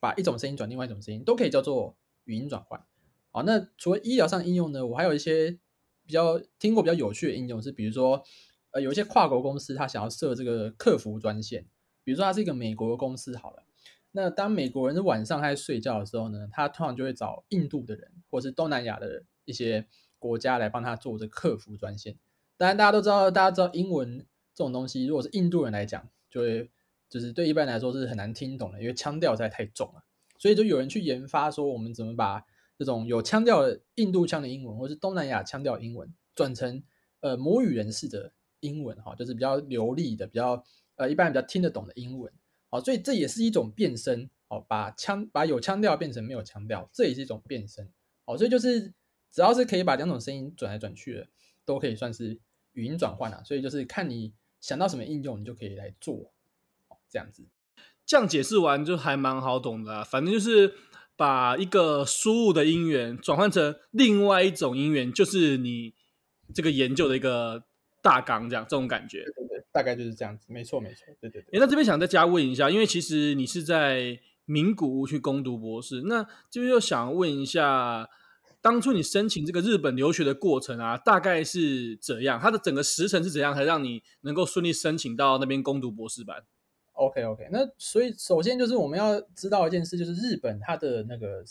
[0.01, 2.85] 把一种声音转另外一种声音，都可以叫做语音转换。
[3.31, 5.59] 好，那除了医疗上应用呢，我还有一些
[6.05, 8.23] 比较听过比较有趣的应用是，比如说
[8.71, 11.67] 呃，有一些跨国公司它想要设这个客服专线，
[12.05, 13.65] 比如说它是一个美国公司，好了。
[14.13, 19.87] 那当美国人是晚上还在睡觉的时候呢，他通常就会找印度的人，或是东南亚的一些
[20.19, 22.19] 国家来帮他做这客服专线。
[22.57, 24.21] 当然，大家都知道，大家知道英文
[24.55, 26.71] 这种东西，如果是印度人来讲，就会
[27.09, 30.05] 就是对一般来说是很难听懂的，因为腔调实在太重了。
[30.39, 32.45] 所以就有人去研发说，我们怎么把
[32.79, 36.83] 这种有腔调的印度腔的英文，或是东南亚腔调英文，转成
[37.21, 40.63] 呃母语人士的英文哈，就是比较流利的、比较
[40.97, 42.31] 呃一般人比较听得懂的英文。
[42.69, 47.89] 好，所以这也是一种变声，哦，把腔把有腔调变成没有腔调，这也是一种变声。
[48.25, 48.93] 好，所以就是
[49.31, 51.29] 只要是可以把两种声音转来转去的，
[51.65, 52.39] 都可以算是
[52.73, 53.43] 语音转换啊。
[53.43, 56.33] 所以就是看你想到什么应用，你就可以来做，
[57.17, 57.43] 这样子。
[58.05, 60.75] 这样解释完就还蛮好懂的啊，反正就是
[61.17, 65.95] 把一个输入的音源转换成另外一种音源，就是你
[66.55, 67.65] 这个研究的一个
[68.03, 69.25] 大纲，这样这种感觉。
[69.25, 71.59] 对对大概就是这样子，没错没错，对对对。
[71.59, 78.09] 欸，那这边想再加问一下，因为其实你是在名古屋去攻读博士，那这边又想问一下，
[78.61, 82.39] 当初你申请这个日本留学的过程啊，大概是怎样？
[82.39, 86.45] 它的整个时程是怎样，才让你能够顺利申请到那边攻读博士班
[86.97, 91.45] ？OK OK，那所以首先就是我们要知道一件事，就是日本它的那个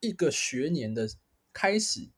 [0.00, 1.08] 一个学年的
[1.52, 2.08] 开始，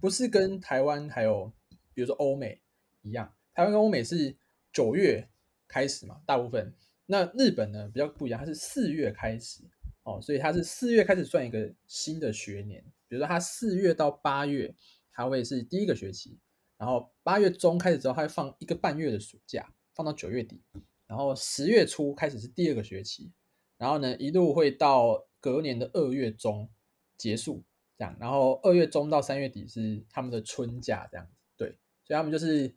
[0.00, 1.52] 不是跟台湾还有
[1.94, 2.60] 比如说欧美
[3.02, 4.36] 一样，台湾跟欧美是。
[4.74, 5.28] 九月
[5.68, 6.74] 开始嘛，大部分。
[7.04, 9.62] 那日本呢比较不一样，它是四月开始
[10.04, 12.82] 哦，所以它是四月开始算一个新的学年。
[13.06, 14.74] 比如说，它四月到八月，
[15.12, 16.38] 它会是第一个学期，
[16.78, 20.62] 然后八月中开始之后，它会放一个半月的暑假，放到九月底，
[21.12, 23.30] 然后十月初开始是第二个学期，
[23.76, 26.70] 然后呢一路会到隔年的二月中
[27.18, 27.62] 结束，
[27.98, 31.32] 这样，然后二月中到三月底是他们的春假，这样子。
[31.58, 32.74] 对，所以他们就是。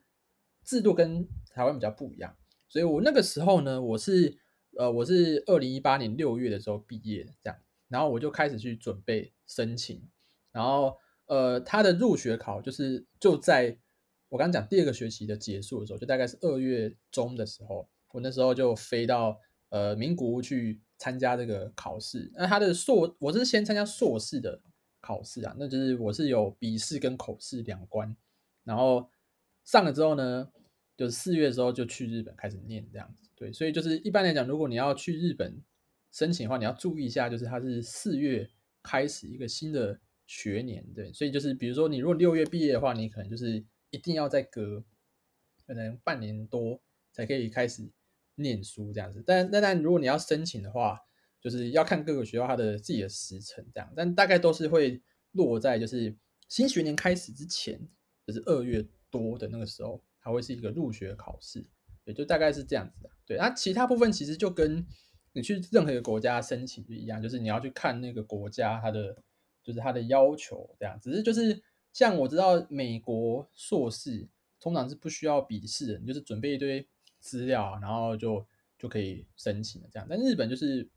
[0.67, 2.35] 制度跟台湾比较不一样，
[2.67, 4.35] 所以我那个时候呢，我是
[4.75, 10.09] 呃，我是二零一八年六月的时候毕业，这样，然后我就开始去准备申请，
[10.51, 13.77] 然后呃，他的入学考就是就在
[14.29, 19.37] 我刚刚讲第二个学期的结束的时候，就大概是二月中的时候，我那时候就飞到
[19.69, 22.31] 呃名古屋去参加这个考试。
[22.33, 24.61] 那他的硕，我是先参加硕士的
[25.01, 28.15] 考试啊，那就是我是有笔试跟口试两关。
[28.63, 29.09] 然后
[29.65, 30.49] 上了之后呢，
[30.95, 33.29] 就是四月的时候就去日本开始念这样子。
[33.35, 35.61] 对，所以就是一般来讲，如果你要去日本
[36.09, 38.49] 申请的话，你要注意一下，就是它是四月
[38.81, 40.85] 开始一个新的学年。
[40.93, 44.85] 对，所以就是比如说你如果六月毕业的话，你可能就是一定要再隔
[45.67, 46.79] 可能半年多
[47.11, 47.91] 才可以开始
[48.35, 49.23] 念书这样子。
[49.25, 50.99] 但但但如果你要申请的话，
[51.41, 55.01] 就是要看各个学校它的自己的时程这样，但大概都是会
[55.33, 56.15] 落在就是
[56.49, 57.79] 新学年开始之前，
[58.25, 61.65] 就是二月多的那个时候，它会是一个入学考试，
[62.03, 63.09] 也就大概是这样子的。
[63.25, 64.85] 对，那其他部分其实就跟
[65.33, 69.15] 你去任何一个国家申请就一样，就是你要去看那个国家它的
[69.63, 71.61] 就是它的要求这样，只是就是
[71.93, 74.27] 像我知道美国硕士
[74.59, 76.87] 通常是不需要笔试的，你就是准备一堆
[77.25, 78.45] 资料，然后就
[78.77, 80.87] 就可以申请了这样，但日本就是。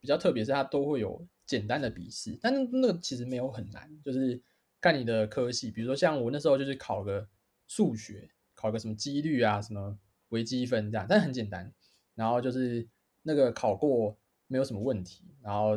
[0.00, 4.40] 比较特别是它都会有简单的笔试，但那个其实没有很难，就是
[4.80, 5.72] 看你的科系。
[5.72, 7.28] 比如说像我那时候就是考个
[7.66, 9.98] 数学，考个什么几率啊，什么
[10.28, 11.74] 微积分这样，但很简单。
[12.14, 12.86] 然后就是
[13.22, 15.76] 那个考过没有什么问题，然后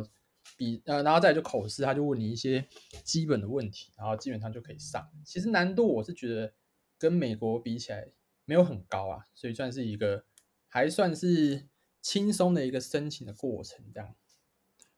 [0.56, 2.64] 比呃，然后再就口试，他就问你一些
[3.02, 5.04] 基本的问题，然后基本上就可以上。
[5.24, 6.52] 其实难度我是觉得
[6.96, 8.06] 跟美国比起来
[8.52, 10.24] 没有很高啊，所以算是一个
[10.68, 11.68] 还算是。
[12.04, 14.12] 轻松的一个申请的过程，这样。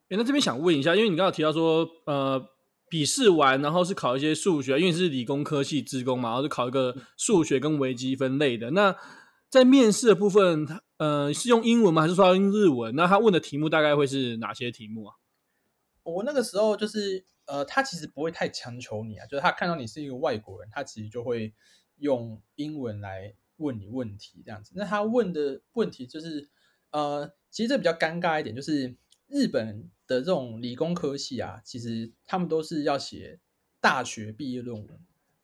[0.09, 2.43] 哎，那这边想问一下，因为你刚刚提到说，呃，
[2.89, 8.71] 笔试完，然后是考一些数学，因为是理工科系职工嘛，然后是考一个数学跟微积分类的。
[8.71, 8.97] 那
[9.51, 12.01] 在面试的部分，呃，是用英文吗？
[12.01, 12.97] 还是说要用日文？
[12.97, 15.17] 那他问的题目大概会是哪些题目啊？
[16.05, 21.53] 我那个时候就是，呃，他其实不会太强求你啊，就是他看到你是一个外国人，他其实就会
[21.99, 24.73] 用英文来问你问题这样子。
[24.77, 26.49] 那他问的问题就是。
[26.95, 28.95] 呃，其实这比较尴尬一点，就是
[29.27, 33.41] 日本的这种理工科系啊，其实他们都是要写
[33.81, 35.01] 大学毕业论文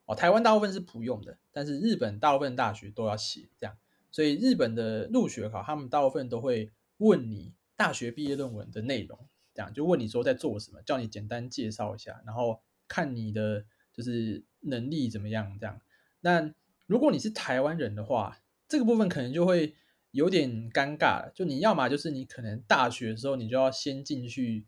[0.06, 0.14] 哦。
[0.14, 3.76] 台湾大部分是不用的，但是日本大部分大学都要写这样，
[4.12, 9.18] 所以日本的入学考，他们大部分都会问你大学毕业论文的内容，
[9.52, 15.80] 这样就问你说在做什么，叫你简单介绍一下，然后看你的就是能力怎么样这样。
[16.20, 16.54] 那
[16.90, 19.76] 如果你是台湾人的话，这个部分可能就会。
[20.12, 24.66] 有点尴尬了，就你要嘛，就是你可能大学的时候，你就要先进去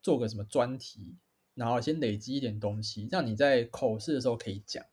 [0.00, 1.16] 做个什么专题，
[1.56, 4.86] 然后先累积一点东西，让你在口试的时候可以讲。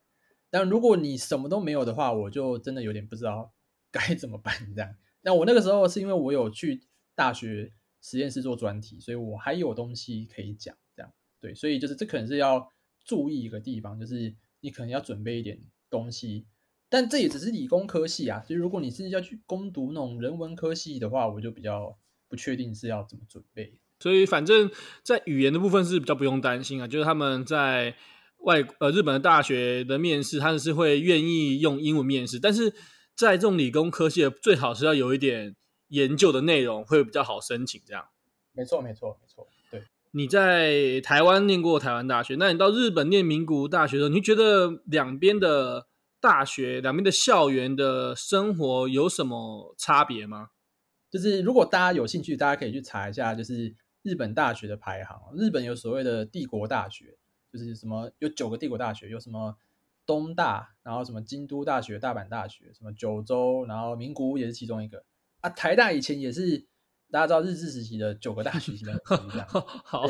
[0.50, 3.54] 但如果你什么都没有的话，我就真的有点不知道
[3.91, 4.96] 该怎么办这样。
[5.22, 6.82] 那我那个时候是因为我有去
[7.13, 12.72] 大学实验室做专题，所以我还有东西可以讲，这样对，所以就是这可能是要
[13.06, 16.48] 注意一个地方，就是你可能要准备一点东西。
[16.91, 23.77] 但这也只是理工科系啊，所以如果你是要去攻读那种人文科系的话，我就比较不确定是要怎么准备。
[23.97, 24.69] 所以反正，
[25.01, 27.95] 在语言的部分是比较不用担心啊，就是他们在
[28.39, 32.73] 外呃日本的大学的面试，他们是会愿意用英文面试，但是
[33.15, 35.56] 在这种理工科系的，最好是要有一点
[35.88, 37.82] 研究的内容，会比较好申请。
[37.86, 38.04] 这样，
[38.51, 39.47] 没错，没错，没错。
[39.71, 45.88] 对，你在台湾念过台湾大学，那你到日本念名古屋大学的时候，你觉得两边的？
[46.21, 50.49] 大学两边的校园的生活有什么差别吗？
[51.10, 55.19] 就是如果大家有兴趣，大家可以去查一下，就是日本大学的排行。
[55.36, 57.17] 日本有所谓的帝国大学，
[57.51, 59.57] 就是什么有九个帝国大学，有什么
[60.05, 65.03] 东大，然后什么京都大学、大阪大学，什么九州，然后名古屋也是其中一个
[65.41, 65.49] 啊。
[65.49, 66.67] 台大以前也是
[67.10, 69.49] 大家知道日治时期的九个大学之一 这样。
[69.84, 70.05] 好，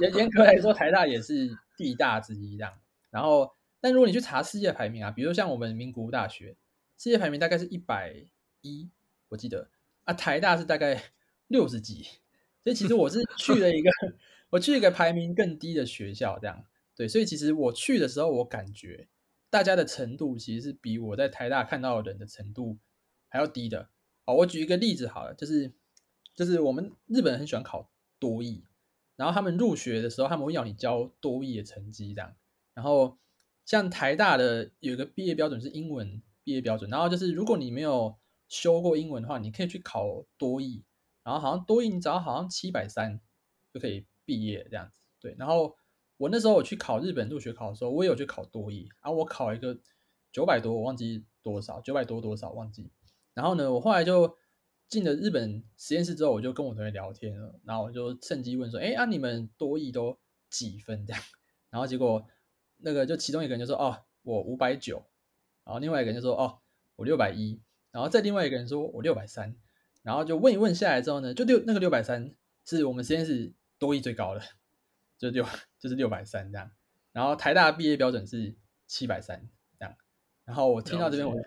[0.00, 2.72] 严严格来说，台大也是帝大之一这样。
[3.10, 3.50] 然后。
[3.84, 6.56] 但如果你去查世界排名啊，比如像我们名古屋大学，
[6.96, 8.16] 世界排名大概是一百
[8.62, 8.88] 一，
[9.28, 9.68] 我记得
[10.04, 11.12] 啊，台大是大概
[11.48, 12.02] 六十几，
[12.62, 13.90] 所以其实我是 去了一个，
[14.48, 16.64] 我去了一个排名更低的学校，这样
[16.96, 19.06] 对，所以其实我去的时候，我感觉
[19.50, 22.78] 大家的程度其实是比我在台大看到的人的程度
[23.28, 23.90] 还要低的。
[24.24, 25.70] 好，我举一个例子好了，就是
[26.34, 28.64] 就是我们日本人很喜欢考多益，
[29.16, 32.34] 然后他们入学的时候，他们会要你交多益的成绩这样，
[32.72, 33.18] 然后。
[33.64, 38.14] 像台大的有一个毕业标准是英文毕业标准，然后就是如果你没有
[38.48, 40.84] 修过英文的话，你可以去考多译，
[41.22, 43.20] 然后好像多译你只要好像七百三
[43.72, 45.00] 就可以毕业这样子。
[45.18, 45.74] 对，然后
[46.18, 49.80] 我那时候我去考日本入学考的时候，我也有去考多译，然后我考一个
[50.30, 52.90] 九百多，我忘记多少，九百多多少忘记。
[53.32, 54.36] 然后呢，我后来就
[54.88, 60.18] 进了日本实验室之后，我就跟我同学聊天了，然后我就趁机问说：“哎，啊你们多译都
[60.50, 61.22] 几分这样？”
[61.70, 62.26] 然后结果。
[62.84, 65.04] 那个就其中一个人就说哦，我五百九，
[65.64, 66.58] 然后另外一个人就说哦，
[66.96, 67.58] 我六百一，
[67.90, 69.56] 然后再另外一个人说我六百三，
[70.02, 74.42] 然后就问一问下来之后呢，就六那个六百三是我们实验室多益最高的，
[75.16, 75.44] 就六
[75.78, 76.70] 就是六百三这样，
[77.12, 78.54] 然后台大毕业标准是
[78.86, 79.96] 七百三这样，
[80.44, 81.42] 然后我听到这边，我就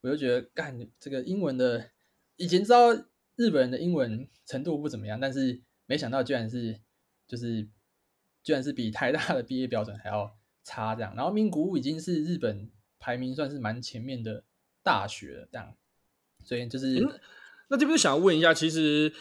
[0.00, 1.90] 我就觉得干这个英文的，
[2.36, 2.94] 以前知道
[3.36, 6.80] 日本人的英文程度不怎么样，但是没想到居然是
[7.26, 7.68] 就是
[8.42, 10.37] 居然是比台大的毕业标准还要
[10.68, 11.14] 差这样。
[11.16, 14.44] 然后名古屋已经是日本排名算是蛮前面的
[14.82, 15.74] 大学了这样，
[16.44, 17.20] 所以就是、嗯、
[17.70, 19.12] 那这边就想要问一下，其实。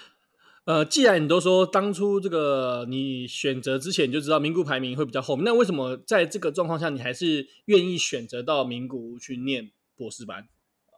[0.67, 10.45] 呃，既然你都说当初这个你选择之前你就知道名古屋排名会比较后面，那为什么在这个状况下你还是愿意选择到名古屋去念博士班？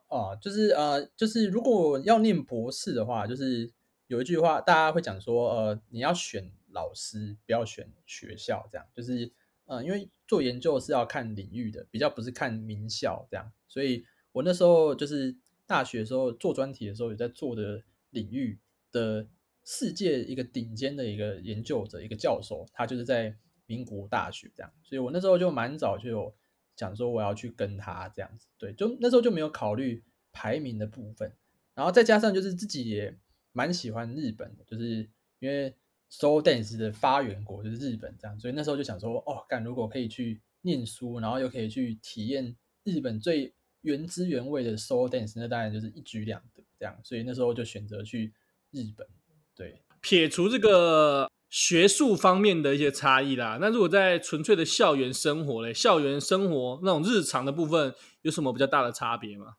[0.07, 3.71] 哦，就是呃，就是如果要念博士的话，就是
[4.07, 9.31] 有一句话大家会讲说，呃，你要选老师，不要选学校，这样就是
[9.69, 14.03] 呃，因为做研究是要看领域的，比较不是看名校这样，所以
[14.34, 18.60] 我那时候就是大学的时候做专题的时候，有在做的领域
[18.91, 19.27] 的。
[19.65, 26.34] 世界一个顶尖的一个研究者，一个教授，他就是在民国大学这样，所以我那时候就蛮早就有
[26.75, 31.32] 讲说我要去跟他这样子，对，就那时候就没有考虑排名的部分，
[31.75, 33.15] 然后再加上就是自己也
[33.51, 35.75] 蛮喜欢日本的，就是因为
[36.12, 48.34] Soul Dance 的发源国就是日本这样，所以那时候就想说，哦，干如果可以去念书，然后又可以去体验日本最原汁原味的 Soul Dance，那当然就是一举两得这样，所以那时候就选择去
[48.72, 49.08] 日本。
[49.56, 59.58] 对，撇除这个学术方面的一些差异啦，那如果在纯粹的校园生活嘞，校园生活那种日常的部分，有什么比较大的差别吗？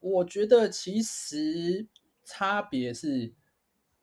[0.00, 1.86] 我觉得其实
[2.24, 3.34] 差别是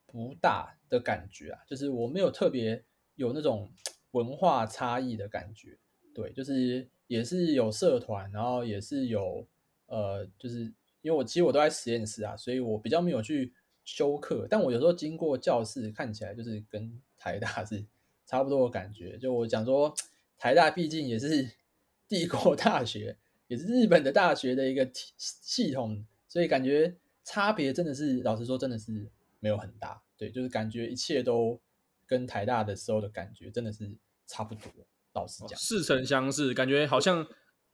[0.05, 2.83] 不大的感觉啊，就是我没有特别
[3.15, 3.71] 有那种
[4.11, 5.77] 文化差异的感觉。
[6.13, 9.47] 对，就是也是有社团，然后也是有
[9.87, 10.61] 呃，就是
[11.01, 13.53] 因为我其实我都在实验室啊，所以我比较没有去。
[13.89, 17.81] 修课，但我有时候经过教室，看起来就是跟台大是
[18.27, 19.17] 差不多的感觉。
[19.17, 19.95] 就我讲说，
[20.37, 21.49] 台大毕竟也是
[22.05, 23.15] 帝国大学，
[23.47, 30.01] 也是日本的大学的一个系系统，所以感觉差别真的是，老实说，真的是没有很大。
[30.17, 31.59] 对，就是感觉一切都
[32.05, 33.89] 跟台大的时候的感觉真的是
[34.25, 34.63] 差不多。
[35.13, 37.27] 老实讲，似曾相识，感觉好像。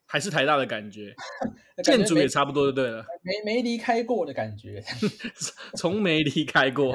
[0.06, 1.16] 还是台大的感觉，
[1.82, 4.84] 建筑也差不多就对了，没没离开过的感觉，
[5.78, 6.94] 从没离开过，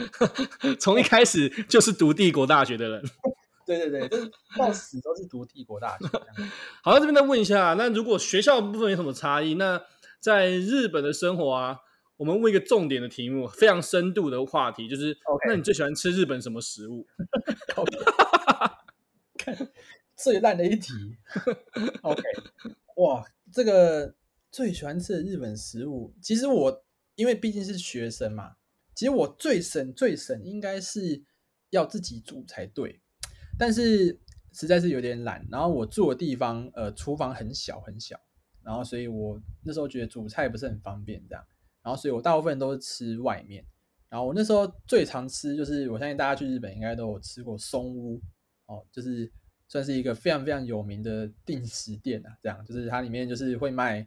[0.78, 3.02] 从一开始就是读帝国大学的人，
[3.66, 6.06] 对对对，就是到死都是读帝国大学。
[6.82, 9.54] 好，那这边再问一下，那如果学校部分有什么差异？
[9.54, 9.82] 那
[10.20, 11.78] 在日本的生活啊，
[12.16, 15.48] 我们问一个重点的题目，非常深度的话题，就是，Okay.
[15.48, 17.06] 那你最喜欢吃日本什么食物？
[19.38, 19.56] 看。
[20.16, 20.94] 最烂的一题
[22.00, 22.22] ，OK，
[22.96, 24.14] 哇，这个
[24.50, 26.84] 最喜欢吃的日本食物，其实我
[27.16, 28.56] 因为毕竟是学生嘛，
[28.94, 31.22] 其实我最省最省应该是
[31.68, 32.98] 要自己煮才对，
[33.58, 34.18] 但是
[34.54, 38.18] 实在是有点懒，然后我住的地方呃厨房很小很小，
[38.64, 41.44] 然后所以我那时候觉得煮菜不是很方便这样，
[41.86, 43.64] 然后所以我大部分都是吃外面，
[44.08, 48.20] 然后我那时候最常吃就是我相信大家去日本应该都有吃过松屋
[48.66, 49.32] 哦，就是。
[49.68, 54.00] 算是一个非常非常有名的定食店啊，这样就是它里面就是会卖，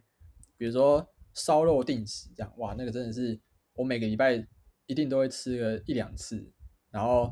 [0.56, 3.38] 比如说烧肉定食这样，哇，那个真的是
[3.74, 4.42] 我每个礼拜
[4.86, 6.50] 一定都会吃个一两次，
[6.90, 7.30] 然后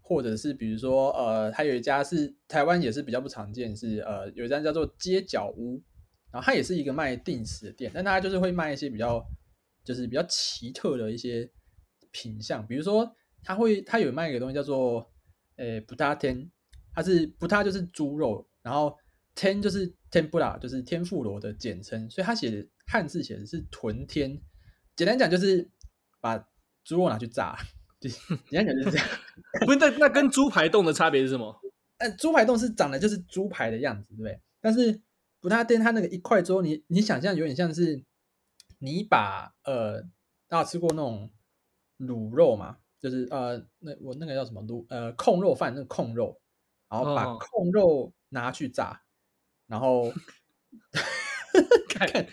[0.00, 5.82] 或者是比如说呃，还有一家是台湾也是比较不常见，是呃有一家叫做街角屋，
[6.32, 9.24] 然后它也是一个卖定食的店，但它就是会卖一些比较
[9.84, 11.50] 就是比较奇特的一些
[12.10, 13.10] 品相，比如说
[13.42, 15.10] 它会它有卖一个东西叫做
[15.56, 16.50] 呃不大天。
[16.94, 18.92] 它是不，它就是猪肉，然后
[19.36, 24.36] 天就是天妇罗，就是天妇罗的简称，所以它写的汉字写的是豚天。
[24.96, 25.70] 简单讲就是
[26.20, 26.36] 把
[26.82, 27.56] 猪肉拿去炸，
[28.00, 28.10] 对，
[28.50, 29.06] 简单讲就是这样。
[29.64, 31.56] 不是，那那跟猪排冻的差别是什么？
[31.98, 34.40] 呃，猪排冻是长得就是猪排的样子，对不对？
[34.60, 35.00] 但是
[35.40, 38.04] 不大天它那个一块猪，你你想象有点像是
[38.78, 40.02] 你把呃，
[40.48, 41.30] 大家吃过那种
[41.98, 42.78] 卤肉嘛？
[43.00, 46.40] 就是呃，那我那个叫什么卤呃控肉饭，那个控肉。
[46.90, 48.98] 然后把控肉拿去炸，哦、
[49.66, 50.10] 然后
[51.86, 52.26] 看看，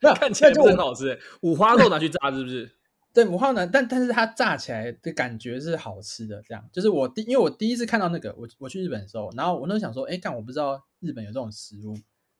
[0.00, 1.20] 那看起来就很好吃。
[1.42, 2.78] 五花肉拿去炸是不是？
[3.12, 6.42] 对，五花肉，但但是它炸起来的感觉是好吃的。
[6.48, 11.94] 这样就是我第，因为我第一次看到那个，我我去日本的时候，然后我那时候想说，哎，干我不知道日本有这种食物，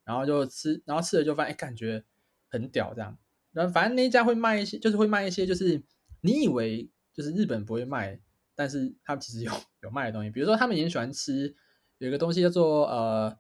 [0.05, 2.05] 然后就吃，然后吃了就发现，哎，感觉
[2.49, 3.17] 很屌这样。
[3.53, 5.83] 然后反正那一家会卖一些，就是会卖一些，就是
[6.21, 8.21] 你以为就是日本不会卖。
[8.57, 9.51] 但是他们其实有
[9.81, 11.53] 有卖的东西，比如说他们也喜欢吃
[11.99, 13.37] 有一个东西叫做呃，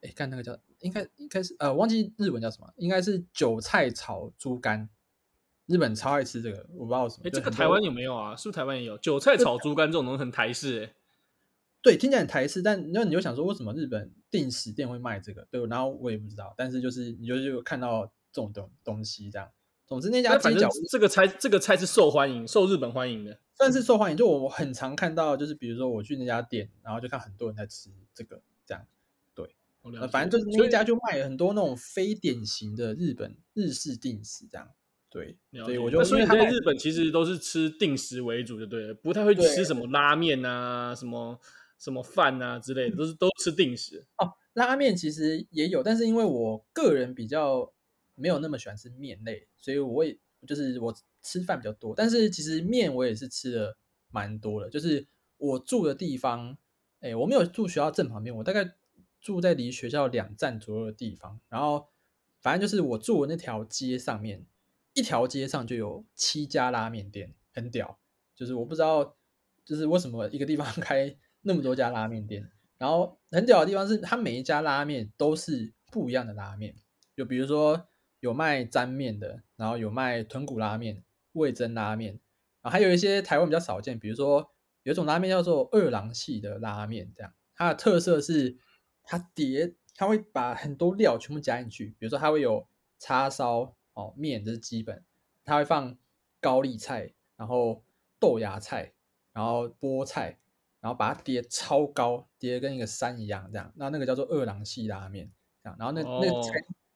[0.00, 4.88] 哎，看那个叫应该应该是呃，忘记日文叫什么，应该是韭菜炒猪肝。
[5.66, 7.22] 日本超爱吃这个，我不知道什么。
[7.24, 8.34] 哎，这个台湾有没有啊？
[8.34, 10.94] 是不是台湾也有韭菜炒猪肝这种东西很台式？
[11.82, 15.46] 对，听起来很台式，但那你就想说，为什么日本定时店会卖这个？
[15.50, 19.48] 对，然后我也不知道，但是就是你就就看到这种东东西这样。
[19.84, 24.16] 总之那家鸡脚这个菜这个菜是受欢迎，受日本欢迎的，算是受欢迎。
[24.16, 28.86] 就我很常看到，就是比如说我去那家店，然后就看很多人在吃这个这样。
[29.34, 29.54] 对，
[30.10, 34.70] 反正就是那家就卖很多那种非典型的日本日式定食这样。
[35.10, 41.38] 对，所以我就所以在日本其实都是吃定食为主，就对了，不太会吃什么拉面啊、什么
[41.82, 44.06] 什么饭啊之类的，都是都吃定食。
[44.18, 47.72] 哦，拉面其实也有，但是因为我个人比较。
[48.14, 50.16] 没有那么喜欢吃面类，所以我也
[50.46, 51.94] 就是我吃饭比较多。
[51.96, 53.74] 但是其实面我也是吃的
[54.10, 54.68] 蛮多的。
[54.68, 55.08] 就是
[55.38, 56.56] 我住的地方，
[57.00, 58.74] 哎，我没有住学校正旁边，我大概
[59.18, 61.40] 住在离学校两站左右的地方。
[61.48, 61.88] 然后
[62.42, 64.44] 反正就是我住的那条街上面，
[64.92, 67.98] 一条街上就有七家拉面店，很屌。
[68.36, 69.16] 就是我不知道，
[69.64, 72.50] 就是为什么一个地方 开那么多家拉面店。
[72.78, 76.74] 然后很屌的地方是，它每一家拉面都是不一样的拉面，
[77.14, 77.86] 就比如说。
[78.22, 82.20] 有卖沾面的，然后有卖豚骨拉面、味噌拉面，
[82.60, 84.48] 啊，还有一些台湾比较少见，比如说
[84.84, 88.56] 有一种拉面叫做二郎系的拉面，这样它的特色是
[89.02, 92.68] 它叠，它会把很多料全部加进去，比如说它会有
[93.00, 95.04] 叉烧哦面，这是基本，
[95.42, 95.98] 它会放
[96.40, 97.82] 高丽菜，然后
[98.20, 98.92] 豆芽菜，
[99.32, 100.38] 然后菠菜，
[100.82, 106.40] 然后把它叠超高，叠跟一个山一样，这样，那那个叫做二郎系拉面，这样，然后那、哦、那个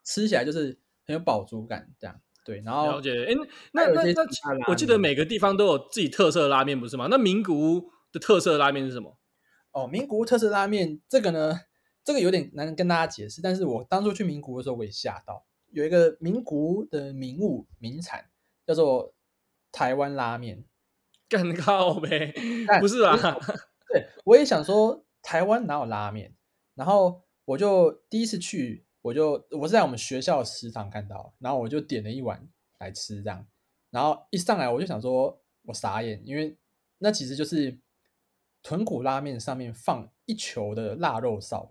[0.04, 0.78] 吃起来就是。
[1.08, 2.60] 很有饱足感，这样对。
[2.62, 3.32] 然后了解，哎，
[3.72, 7.06] 那那那，那我记得每个地方都有自己特色的拉面，不是吗？
[7.08, 9.16] 那名古屋的特色的拉面是什么？
[9.70, 11.60] 哦，名古屋特色拉面这个呢，
[12.02, 13.40] 这个有点难跟大家解释。
[13.40, 18.28] 但是我当初去名古屋的时候，我也吓到，有一个名古屋的名物名产
[18.66, 19.14] 叫做
[19.70, 20.64] 台湾拉面，
[21.28, 22.34] 干靠呗，
[22.80, 23.16] 不是啊？
[23.88, 26.34] 对，我也想说台湾哪有拉面，
[26.74, 28.84] 然后我就第一次去。
[29.06, 32.44] 我就我是在我们学校食堂看到，然后我就点了一碗
[32.80, 33.46] 来吃，这样，
[33.92, 36.58] 然后一上来我就想说，我傻眼，因为
[36.98, 37.78] 那其实就是
[38.64, 41.70] 豚骨拉面上面放一球的腊肉臊，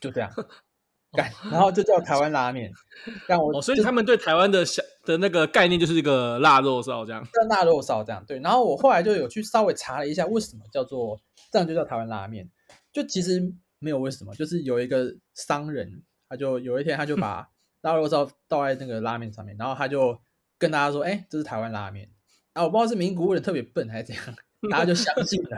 [0.00, 0.28] 就这样，
[1.16, 2.72] 干，然后就叫台湾拉面，
[3.28, 11.18] 但我、哦、所以他们对台湾的小的那个概念就是一个腊肉烧这样，叫腊肉烧这样，对，然后我后来就有去稍微查了一下，为什么叫做
[11.50, 12.48] 这样就叫台湾拉面，
[12.92, 13.42] 就其实
[13.78, 16.02] 没有为什么，就是有一个商人。
[16.30, 17.48] 他就有一天，他就 把
[17.80, 20.20] 腊肉烧倒在那个拉面上面，然后他就
[20.58, 22.06] 跟大家说：“哎、欸，这是台湾拉面。”
[22.52, 24.24] 啊，我不知道是名古屋人特别笨还是怎样，
[24.70, 25.56] 大家就相信了。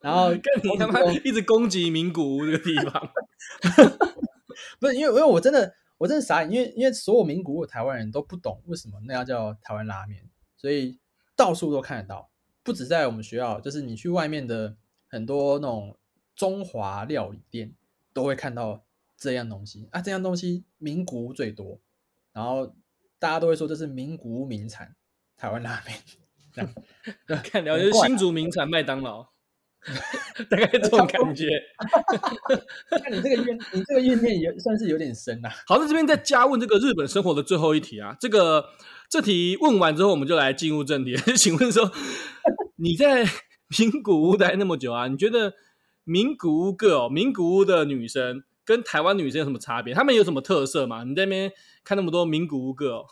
[0.00, 3.08] 然后 跟你他妈一直攻击名古屋这个地方，
[4.80, 10.98] 不是因为因为我真的我真的傻眼，因为因为所有名古屋台湾人都不懂为什么那要叫台湾拉面，所以
[11.36, 12.30] 到处都看得到，
[12.62, 14.76] 不止在我们学校，就是你去外面的
[15.06, 15.96] 很多那种
[16.34, 17.74] 中华料理店
[18.12, 18.84] 都会看到。
[19.20, 21.80] 这样东西啊，这样东西名古屋最多，
[22.32, 22.72] 然后
[23.18, 24.94] 大家都会说这是名古屋名产，
[25.36, 25.98] 台湾拉面。
[26.54, 26.62] 这
[27.34, 29.26] 样 看了就是新竹名产麦当劳，
[30.50, 31.48] 大概这种感觉。
[32.90, 35.54] 那你这个怨，你这个怨念也算是有点深呐、啊。
[35.66, 38.64] 好，在这边再加问这个日本生活的最后一题啊，这个
[39.08, 41.16] 这题问完之后，我们就来进入正题。
[41.36, 41.90] 请问说
[42.76, 43.24] 你在
[43.78, 45.54] 名古屋待那么久啊，你觉得
[46.04, 48.44] 名古屋 girl，名古屋的女生？
[48.64, 49.94] 跟台湾女生有什么差别？
[49.94, 51.02] 她们有什么特色吗？
[51.04, 51.50] 你在那边
[51.84, 53.06] 看那么多名古屋 girl，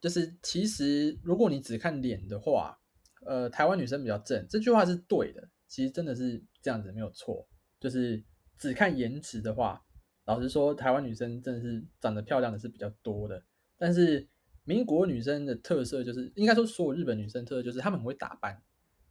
[0.00, 2.78] 就是其实如果你只看脸的话，
[3.26, 5.48] 呃，台湾女生比较正，这句话是对的。
[5.74, 7.48] 其实真的是这样子，没有错。
[7.80, 8.22] 就是
[8.56, 9.84] 只看颜值的话，
[10.24, 13.42] 老实说，台湾女生真的是长得漂亮的是比较多的。
[13.76, 14.28] 但是
[14.62, 18.62] 民国女生的特色就是，应该说所有日本女生特色就是她们很会打扮，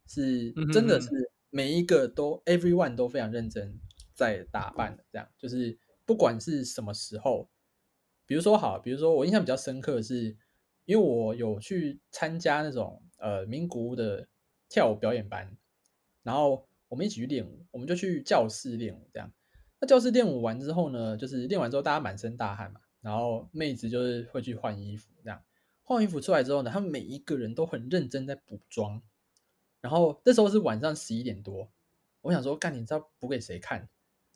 [0.06, 1.10] 是真的是
[1.50, 3.78] 每一个都 everyone 都非常认真。
[4.14, 7.50] 在打扮的这样，就是不管是什么时候，
[8.24, 10.36] 比如说好，比如说我印象比较深刻的是，
[10.84, 14.28] 因为我有去参加那种呃名古屋的
[14.68, 15.56] 跳舞表演班，
[16.24, 19.32] 然后我们一起去练舞，我们就去教室练舞这样。
[19.78, 25.40] 那教室练舞完之后呢，就是练完之后大家满身大汗嘛，然后妹子就是会去换衣服这样，
[25.82, 29.00] 换衣服出来之后呢，他们每一个人都很认真在补妆，
[29.80, 31.70] 然后那时候是晚上十一点多，
[32.22, 33.88] 我想说干，你知道补给谁看？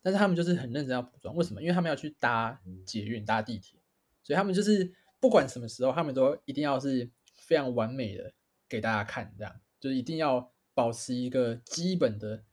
[0.03, 1.61] 但是他们就是很认真要补妆，为什么？
[1.61, 3.80] 因为他们要去搭捷运、搭地铁，
[4.22, 8.32] 所以他们就是不管什么时候，他们都一定要是非常完美的
[8.68, 12.45] 给大家看，这样就是一定要保持一个基本的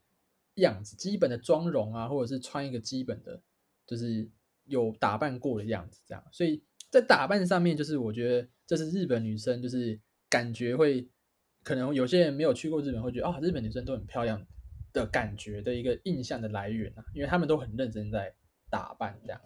[0.54, 3.40] 样子、基本的妆容啊，或者是穿一个基本的，
[3.86, 4.28] 就是
[4.64, 6.24] 有打扮过的样子，这样。
[6.32, 6.60] 所以
[6.90, 11.08] 在打扮上面，就是我觉得这是日本女生，就是感觉会
[11.62, 14.44] 可能有些人没有去过日本，会觉得啊、哦，日本女生都很漂亮。
[14.92, 18.34] 的感觉的一个印象的来源啊，因为他们都很认真在
[18.70, 19.38] 打扮这样。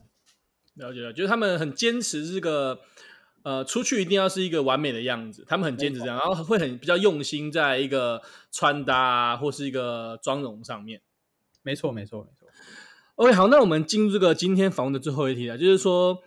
[0.74, 2.78] 了解了，就是他们很坚持这个，
[3.43, 8.20] 呃，出去一定要是一个完美的样子，他们很坚持这样，然后会很比较用心在一个
[8.53, 11.01] 穿搭啊，或是一个妆容上面。
[11.62, 12.49] 没错，没错，没错。
[13.16, 16.22] OK，好，那我们进入这个今天访问的最后一题了，就是说，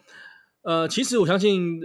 [0.61, 1.81] 呃，其实我相信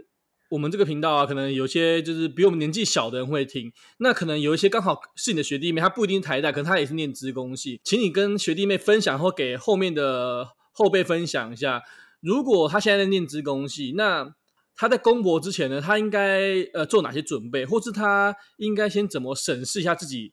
[0.50, 11.82] 我们这个频道啊，可能有些就是比我们年纪小的人会听，那可能有一些刚好是你的学弟妹，他不一定台大，可能他也是念资工系，请你跟学弟妹分享，或给后面的后辈分享一下。
[12.20, 14.34] 如果他现在在念资工系，那
[14.78, 20.32] 他在公博之前呢，他应该呃做哪些准备，或是他应该先怎么审视一下自己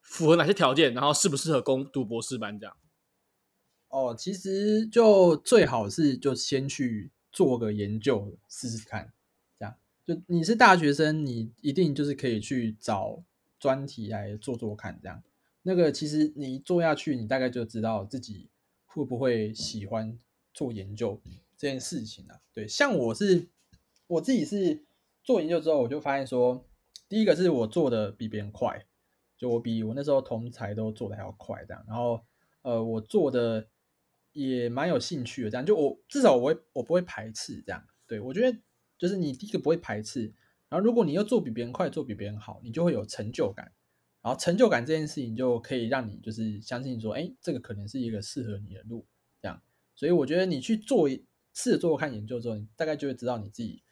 [0.00, 2.74] 符合哪些条件，然后适不适合攻读博士班这样？
[3.88, 9.12] 哦，其实就最好是就先去做个研究试试看，
[9.58, 13.22] 这样就你是大学生，你一定就是可以去找
[13.60, 15.22] 专题来做做看，这样
[15.62, 18.48] 那个其实你做下去，你大概就知道自己
[18.86, 20.18] 会不会喜欢。
[20.54, 21.18] 做研究
[21.56, 23.48] 这件事情啊，对，像我是
[24.06, 24.84] 我自己是
[25.22, 26.66] 做研究之后，我就发现说，
[27.08, 28.86] 第一个是我做的比别人快，
[29.36, 32.24] 就我比我那时候同才都做的还要快，这样，然后
[32.62, 33.68] 呃，我做的
[34.32, 38.58] 也蛮有兴趣的，这样，就我至少我会我不会排斥这样，对，我觉得
[38.98, 40.32] 就是你第一个不会排斥，
[40.68, 43.72] 然后如果你又做比别人快，做比别人好，你就会有成就感，
[44.22, 49.06] 然后成就感这件事情就可以让你就是相信说，哎，这个可能是一个适合你的路，
[49.40, 49.60] 这样。
[49.94, 51.08] 所以我觉得你去做
[51.54, 53.82] 试着做看研究之后，你大概就会知道你自己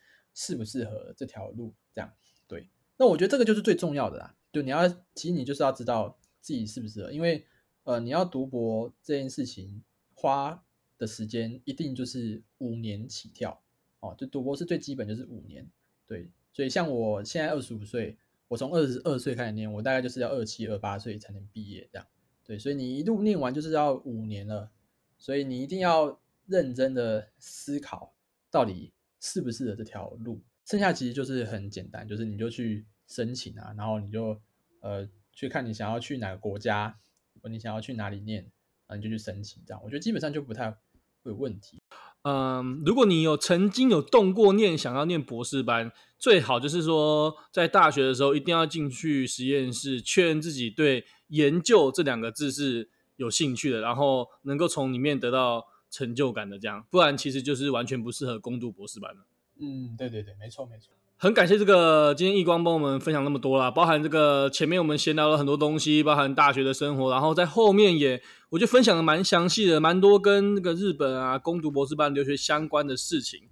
[0.40, 1.74] 适不适合这条路。
[1.92, 2.10] 这样
[2.48, 2.66] 对，
[2.96, 4.34] 那我觉得这个就是最重要的啦。
[4.50, 7.44] 就你要，其实你就是要知道自己适不适合，因为
[7.84, 9.84] 呃，你要读博这件事情
[10.14, 10.64] 花
[10.96, 13.62] 的时间一定就是五年起跳
[14.00, 14.14] 哦。
[14.16, 15.68] 就读博是最基本就是五年，
[16.06, 16.30] 对。
[16.54, 18.16] 所以像我现在二十五岁，
[18.48, 22.06] 我从二十二岁开始念，我大概就是要二七二八岁才能毕业这样。
[22.44, 24.70] 对，所以你一路念完就是要五年了。
[25.18, 28.14] 所以你一定要认真的思考，
[28.50, 30.40] 到底适不适合这条路。
[30.64, 34.40] 剩下其实就是很简单，就是你就去申请啊，然后你就
[34.80, 36.96] 呃去看你想要去哪个国家，
[37.42, 38.42] 或你想要去哪里念，
[38.86, 39.62] 然后你就去申请。
[39.66, 41.78] 这样我觉得基本上就不太会有问题。
[42.22, 52.90] 嗯，如果你有曾经有动过念想要念博士班，最好就是说在大学的时候一定要进去实验室，确认自己对研究这两个字是。
[53.16, 59.26] 有兴趣的，然后能够从里面得到成就感的，这样，不然其实就是完全不适合攻读博士班了。
[59.60, 60.92] 嗯，对对对，没错没错。
[61.16, 73.42] 很感谢这个今天易光帮我们分享那么多啦，包含这个前面我们闲聊了很多东西，包含大学的生活，然后在后面也我觉得分享的蛮详细的，蛮多跟那个日本啊攻读博士班留学相关的事情。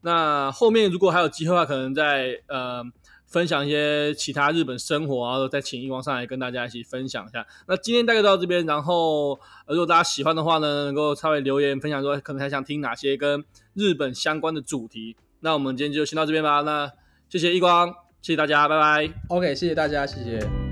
[0.00, 2.82] 那后面如果还有机会的话，可能在呃。
[3.30, 7.46] 分享一些其他日本生活，然后再请一光上来跟大家一起分享一下。
[7.68, 13.42] 那今天大概到这边，然后如果大家喜欢的话呢，能够稍微留言分享说，可能还想听哪些跟
[13.74, 15.16] 日本相关的主题。
[15.40, 16.60] 那我们今天就先到这边吧。
[16.62, 16.90] 那
[17.28, 17.88] 谢谢一光，
[18.20, 19.08] 谢谢大家，拜拜。
[19.28, 20.69] OK，谢谢大家，谢谢。